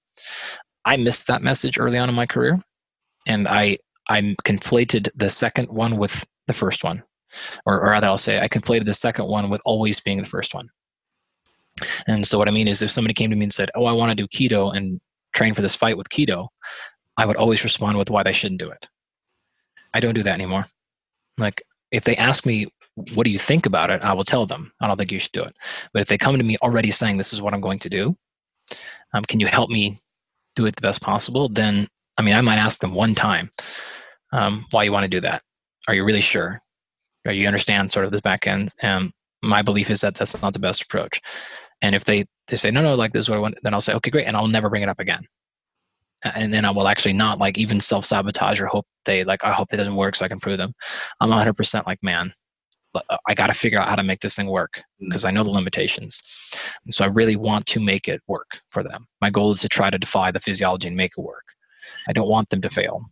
[0.84, 2.58] I missed that message early on in my career,
[3.26, 3.78] and I
[4.08, 7.02] I conflated the second one with the first one.
[7.64, 10.52] Or, or rather, I'll say I conflated the second one with always being the first
[10.52, 10.68] one.
[12.06, 13.92] And so what I mean is if somebody came to me and said, oh, I
[13.92, 15.00] want to do keto and
[15.32, 16.48] train for this fight with keto,
[17.16, 18.88] I would always respond with why they shouldn't do it.
[19.94, 20.64] I don't do that anymore.
[21.38, 21.62] Like
[21.92, 22.66] if they ask me,
[23.14, 24.02] what do you think about it?
[24.02, 25.54] I will tell them, I don't think you should do it.
[25.92, 28.16] But if they come to me already saying, this is what I'm going to do,
[29.12, 29.96] um, can you help me
[30.56, 31.48] do it the best possible?
[31.48, 33.50] Then, I mean, I might ask them one time,
[34.32, 35.42] um, why you want to do that.
[35.88, 36.58] Are you really sure?
[37.26, 38.72] Or you understand sort of the back end?
[38.80, 41.20] And my belief is that that's not the best approach.
[41.82, 43.80] And if they, they say, no, no, like this is what I want, then I'll
[43.80, 44.26] say, okay, great.
[44.26, 45.24] And I'll never bring it up again.
[46.22, 49.52] And then I will actually not like even self sabotage or hope they like, I
[49.52, 50.74] hope it doesn't work so I can prove them.
[51.20, 52.30] I'm 100% like, man,
[53.26, 55.28] I got to figure out how to make this thing work because mm.
[55.28, 56.20] I know the limitations.
[56.84, 59.06] And so I really want to make it work for them.
[59.20, 61.44] My goal is to try to defy the physiology and make it work.
[62.08, 63.02] I don't want them to fail.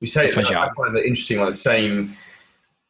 [0.00, 2.14] We say it, I find that interesting, like the same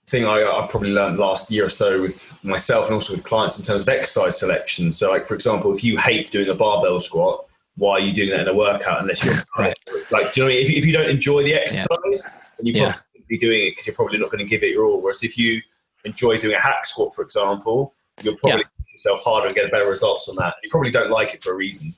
[0.08, 3.58] thing I, I, probably learned last year or so with myself and also with clients
[3.58, 4.92] in terms of exercise selection.
[4.92, 7.44] So, like for example, if you hate doing a barbell squat,
[7.76, 9.74] why are you doing that in a workout unless you're right.
[10.10, 12.40] like, do you know, if, if you don't enjoy the exercise, yeah.
[12.58, 12.92] then you yeah.
[12.92, 15.00] probably be doing it because you're probably not going to give it your all.
[15.00, 15.60] Whereas if you
[16.06, 18.78] enjoy doing a hack squat, for example, you'll probably yeah.
[18.78, 20.54] push yourself harder and get better results on that.
[20.62, 21.92] You probably don't like it for a reason.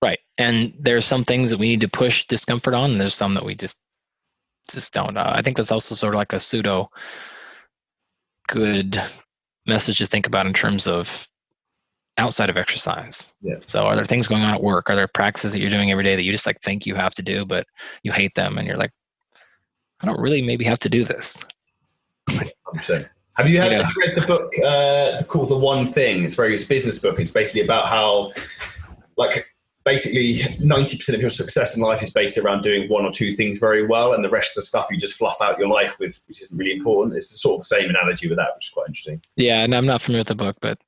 [0.00, 0.18] Right.
[0.38, 3.44] And there's some things that we need to push discomfort on, and there's some that
[3.44, 3.82] we just
[4.70, 5.16] just don't.
[5.16, 6.90] Uh, I think that's also sort of like a pseudo
[8.48, 9.00] good
[9.66, 11.26] message to think about in terms of
[12.18, 13.34] outside of exercise.
[13.40, 13.56] Yeah.
[13.60, 14.90] So are there things going on at work?
[14.90, 17.14] Are there practices that you're doing every day that you just like think you have
[17.14, 17.66] to do, but
[18.02, 18.92] you hate them and you're like,
[20.02, 21.44] I don't really maybe have to do this.
[23.34, 26.24] Have you, had, have you read the book uh, called The One Thing?
[26.24, 27.20] It's very it's a business book.
[27.20, 28.32] It's basically about how
[29.16, 29.46] like
[29.84, 33.58] basically 90% of your success in life is based around doing one or two things
[33.58, 36.20] very well and the rest of the stuff you just fluff out your life with
[36.28, 37.16] which isn't really important.
[37.16, 39.22] It's the sort of same analogy with that which is quite interesting.
[39.36, 40.78] Yeah and i'm not familiar with the book but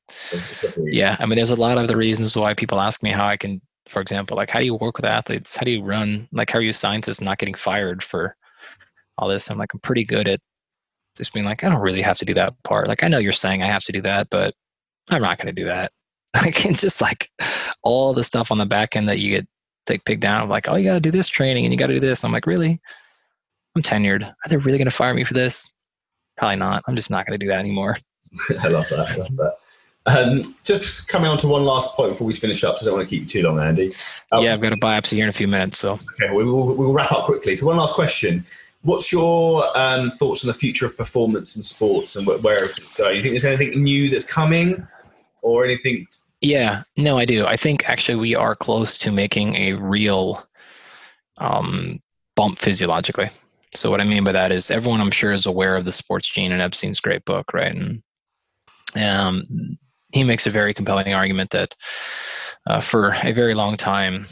[0.85, 3.37] yeah i mean there's a lot of the reasons why people ask me how i
[3.37, 5.57] can for example like how do you work with athletes?
[5.57, 6.29] How do you run?
[6.33, 8.37] Like how are you scientists not getting fired for
[9.19, 9.51] all this?
[9.51, 10.41] I'm like i'm pretty good at
[11.17, 12.89] just being like i don't really have to do that part.
[12.89, 14.55] Like i know you're saying i have to do that but
[15.11, 15.93] i'm not going to do that.
[16.33, 17.29] Like and just like
[17.83, 19.49] all the stuff on the back end that you get
[19.87, 21.95] take picked down like oh you got to do this training and you got to
[21.95, 22.23] do this.
[22.25, 22.81] I'm like really?
[23.75, 24.23] I'm tenured.
[24.25, 25.75] Are they really going to fire me for this?
[26.37, 26.83] Probably not.
[26.87, 27.97] I'm just not going to do that anymore.
[28.61, 29.09] I love that.
[29.09, 29.57] I love that.
[30.07, 32.97] Um, just coming on to one last point before we finish up, so I don't
[32.97, 33.93] want to keep you too long, Andy.
[34.33, 35.93] Um, yeah, I've got a biopsy here in a few minutes, so.
[36.23, 37.55] okay, we will, we'll wrap up quickly.
[37.55, 38.45] So, one last question:
[38.83, 43.17] What's your um, thoughts on the future of performance in sports and where everything's going?
[43.17, 44.87] You think there's anything new that's coming,
[45.43, 46.07] or anything
[46.41, 47.47] yeah, no, I do.
[47.47, 50.43] I think actually we are close to making a real
[51.39, 52.01] um,
[52.35, 53.29] bump physiologically.
[53.75, 56.29] So what I mean by that is everyone I'm sure is aware of the sports
[56.29, 57.75] gene in Epstein's great book, right?
[57.75, 58.03] And
[58.97, 59.79] um,
[60.13, 61.75] he makes a very compelling argument that
[62.67, 64.25] uh, for a very long time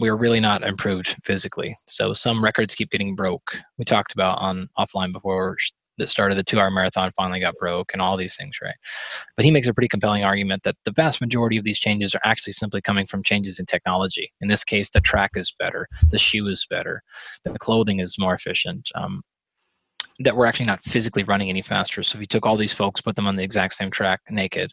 [0.00, 1.76] we are really not improved physically.
[1.86, 3.56] So some records keep getting broke.
[3.78, 5.56] We talked about on offline before
[5.98, 8.74] that started the two hour marathon finally got broke and all these things, right?
[9.36, 12.20] But he makes a pretty compelling argument that the vast majority of these changes are
[12.24, 14.32] actually simply coming from changes in technology.
[14.40, 17.02] In this case, the track is better, the shoe is better,
[17.44, 18.88] the clothing is more efficient.
[18.94, 19.22] Um,
[20.22, 22.02] that we're actually not physically running any faster.
[22.02, 24.70] So if you took all these folks, put them on the exact same track naked,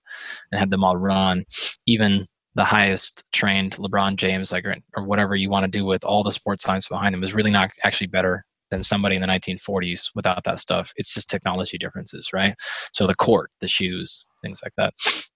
[0.51, 1.45] and had them all run,
[1.85, 2.25] even
[2.57, 6.31] the highest trained LeBron James, like or whatever you want to do with all the
[6.31, 10.43] sports science behind him, is really not actually better than somebody in the 1940s without
[10.43, 10.91] that stuff.
[10.97, 12.55] It's just technology differences, right?
[12.93, 14.93] So the court, the shoes, things like that.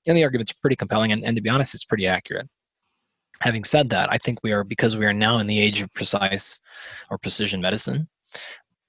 [0.07, 2.47] And the argument's pretty compelling, and, and to be honest, it's pretty accurate.
[3.39, 5.93] Having said that, I think we are, because we are now in the age of
[5.93, 6.59] precise
[7.09, 8.09] or precision medicine,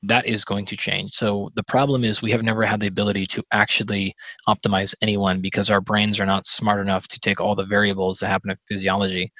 [0.04, 1.14] that is going to change.
[1.14, 4.14] So the problem is we have never had the ability to actually
[4.48, 8.28] optimize anyone because our brains are not smart enough to take all the variables that
[8.28, 9.32] happen in physiology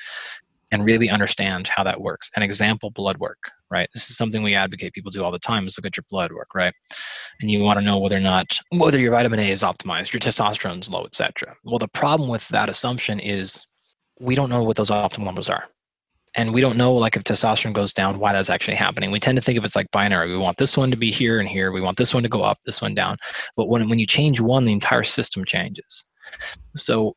[0.71, 2.31] and really understand how that works.
[2.35, 3.39] An example, blood work,
[3.71, 3.89] right?
[3.93, 6.33] This is something we advocate people do all the time is look at your blood
[6.33, 6.73] work, right?
[7.41, 10.21] And you want to know whether or not whether your vitamin A is optimized, your
[10.21, 11.55] testosterone's low, etc.
[11.65, 13.67] Well, the problem with that assumption is
[14.19, 15.65] we don't know what those optimal numbers are.
[16.35, 19.11] And we don't know like if testosterone goes down, why that's actually happening.
[19.11, 20.31] We tend to think of it's like binary.
[20.31, 21.73] We want this one to be here and here.
[21.73, 23.19] We want this one to go up, this one down.
[23.57, 26.05] But when when you change one, the entire system changes.
[26.77, 27.17] So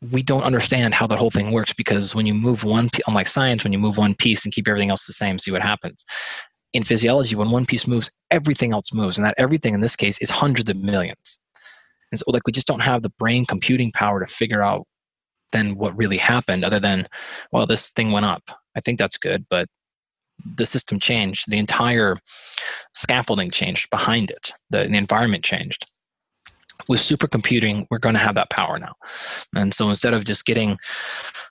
[0.00, 3.64] we don't understand how the whole thing works because when you move one unlike science
[3.64, 6.04] when you move one piece and keep everything else the same see what happens
[6.72, 10.18] in physiology when one piece moves everything else moves and that everything in this case
[10.18, 11.40] is hundreds of millions
[12.12, 14.86] and so like we just don't have the brain computing power to figure out
[15.52, 17.06] then what really happened other than
[17.52, 18.42] well this thing went up.
[18.76, 19.68] I think that's good but
[20.56, 21.50] the system changed.
[21.50, 22.16] The entire
[22.94, 24.52] scaffolding changed behind it.
[24.70, 25.86] The, the environment changed.
[26.88, 28.94] With supercomputing, we're going to have that power now.
[29.54, 30.78] And so instead of just getting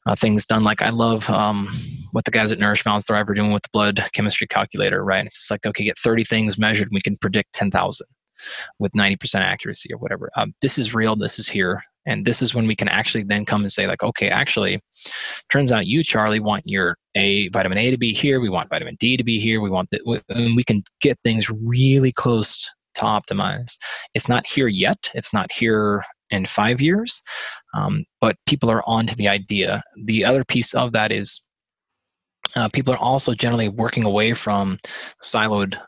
[0.06, 1.68] uh, things done, like I love um,
[2.14, 5.26] what the guys at Nourish Balance Thrive are doing with the blood chemistry calculator, right?
[5.26, 8.08] It's just like, okay, get 30 things measured, and we can predict 10,000
[8.80, 10.30] with 90% accuracy or whatever.
[10.36, 11.80] Um, this is real, this is here.
[12.06, 14.82] And this is when we can actually then come and say, like, okay, actually,
[15.50, 18.40] turns out you, Charlie, want your A, vitamin A to be here.
[18.40, 19.62] We want vitamin D to be here.
[19.62, 20.02] We want that.
[20.30, 22.66] And we can get things really close
[22.96, 23.78] to optimize.
[24.14, 25.12] It's not here yet.
[25.14, 27.22] It's not here in five years,
[27.74, 29.84] um, but people are on to the idea.
[30.06, 31.42] The other piece of that is
[32.56, 34.78] uh, people are also generally working away from
[35.24, 35.80] siloed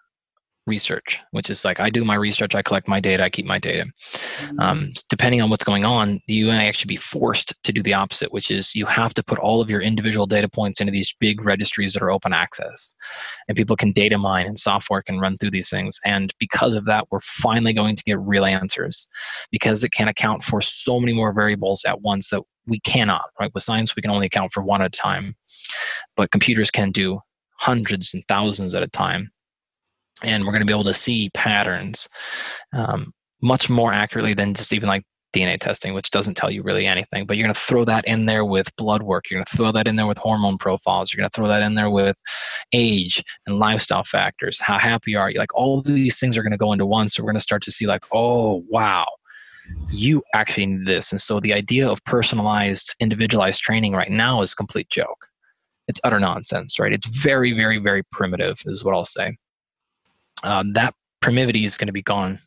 [0.70, 3.60] research, which is like I do my research, I collect my data, I keep my
[3.60, 3.84] data.
[3.84, 4.60] Mm-hmm.
[4.60, 8.32] Um, depending on what's going on, you may actually be forced to do the opposite,
[8.32, 11.44] which is you have to put all of your individual data points into these big
[11.44, 12.94] registries that are open access.
[13.48, 16.00] And people can data mine and software can run through these things.
[16.06, 19.08] And because of that, we're finally going to get real answers
[19.52, 23.52] because it can account for so many more variables at once that we cannot, right?
[23.54, 25.36] With science, we can only account for one at a time,
[26.16, 27.20] but computers can do
[27.58, 29.30] hundreds and thousands at a time
[30.24, 32.08] and we're going to be able to see patterns
[32.74, 33.12] um,
[33.42, 35.04] much more accurately than just even like
[35.34, 37.26] DNA testing, which doesn't tell you really anything.
[37.26, 39.30] But you're going to throw that in there with blood work.
[39.30, 41.14] You're going to throw that in there with hormone profiles.
[41.14, 42.20] You're going to throw that in there with
[42.74, 44.60] age and lifestyle factors.
[44.60, 45.40] How happy are you?
[45.40, 47.08] Like all these things are going to go into one.
[47.08, 49.06] So we're going to start to see like, oh wow,
[49.90, 51.12] you actually need this.
[51.12, 55.28] And so the idea of personalized, individualized training right now is complete joke.
[55.88, 56.94] It's utter nonsense, right?
[56.94, 59.36] It's very, very, very primitive, is what I'll say.
[60.44, 62.38] Um, that primitivity is going to be gone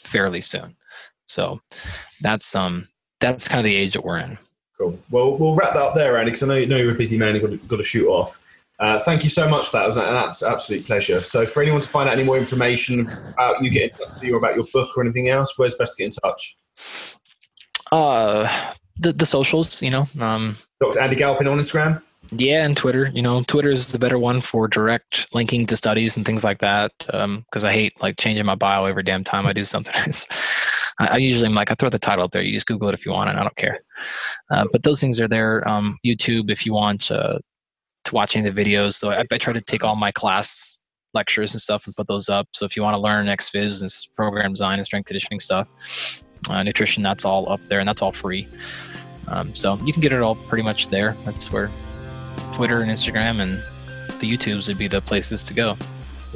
[0.00, 0.76] fairly soon.
[1.26, 1.60] So
[2.20, 2.84] that's um
[3.20, 4.36] that's kind of the age that we're in.
[4.78, 4.98] Cool.
[5.10, 7.16] Well, we'll wrap that up there, Andy, because I know, you know you're a busy
[7.16, 7.34] man.
[7.34, 8.40] You've got to, got to shoot off.
[8.80, 9.84] Uh, thank you so much for that.
[9.84, 11.20] It was an absolute pleasure.
[11.20, 14.24] So, for anyone to find out any more information about you, get in touch with
[14.24, 16.56] you or about your book or anything else, where's best to get in touch?
[17.92, 20.04] Uh, the the socials, you know.
[20.18, 21.00] Um, Dr.
[21.00, 22.02] Andy Galpin on Instagram.
[22.34, 23.10] Yeah, and Twitter.
[23.12, 26.60] You know, Twitter is the better one for direct linking to studies and things like
[26.60, 26.92] that.
[26.98, 29.94] Because um, I hate like changing my bio every damn time I do something.
[30.98, 32.42] I, I, usually am like, I throw the title up there.
[32.42, 33.80] You just Google it if you want, and I don't care.
[34.50, 35.66] Uh, but those things are there.
[35.68, 37.38] Um, YouTube, if you want uh,
[38.04, 38.94] to watch any of the videos.
[38.94, 40.78] So I, I try to take all my class
[41.14, 42.48] lectures and stuff and put those up.
[42.52, 46.62] So if you want to learn XPhys and program design and strength conditioning stuff, uh,
[46.62, 48.48] nutrition, that's all up there and that's all free.
[49.28, 51.12] Um, so you can get it all pretty much there.
[51.24, 51.70] That's where
[52.54, 53.58] Twitter and Instagram and
[54.20, 55.76] the YouTubes would be the places to go.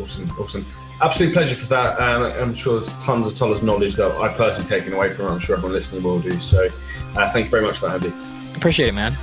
[0.01, 0.67] Awesome, awesome.
[1.01, 1.99] Absolute pleasure for that.
[2.01, 5.31] Um, I'm sure there's tons of Toller's knowledge that I've personally taken away from it.
[5.31, 6.39] I'm sure everyone listening will do.
[6.39, 6.69] So
[7.17, 8.13] uh, thank you very much for that, Andy.
[8.57, 9.17] Appreciate it, man.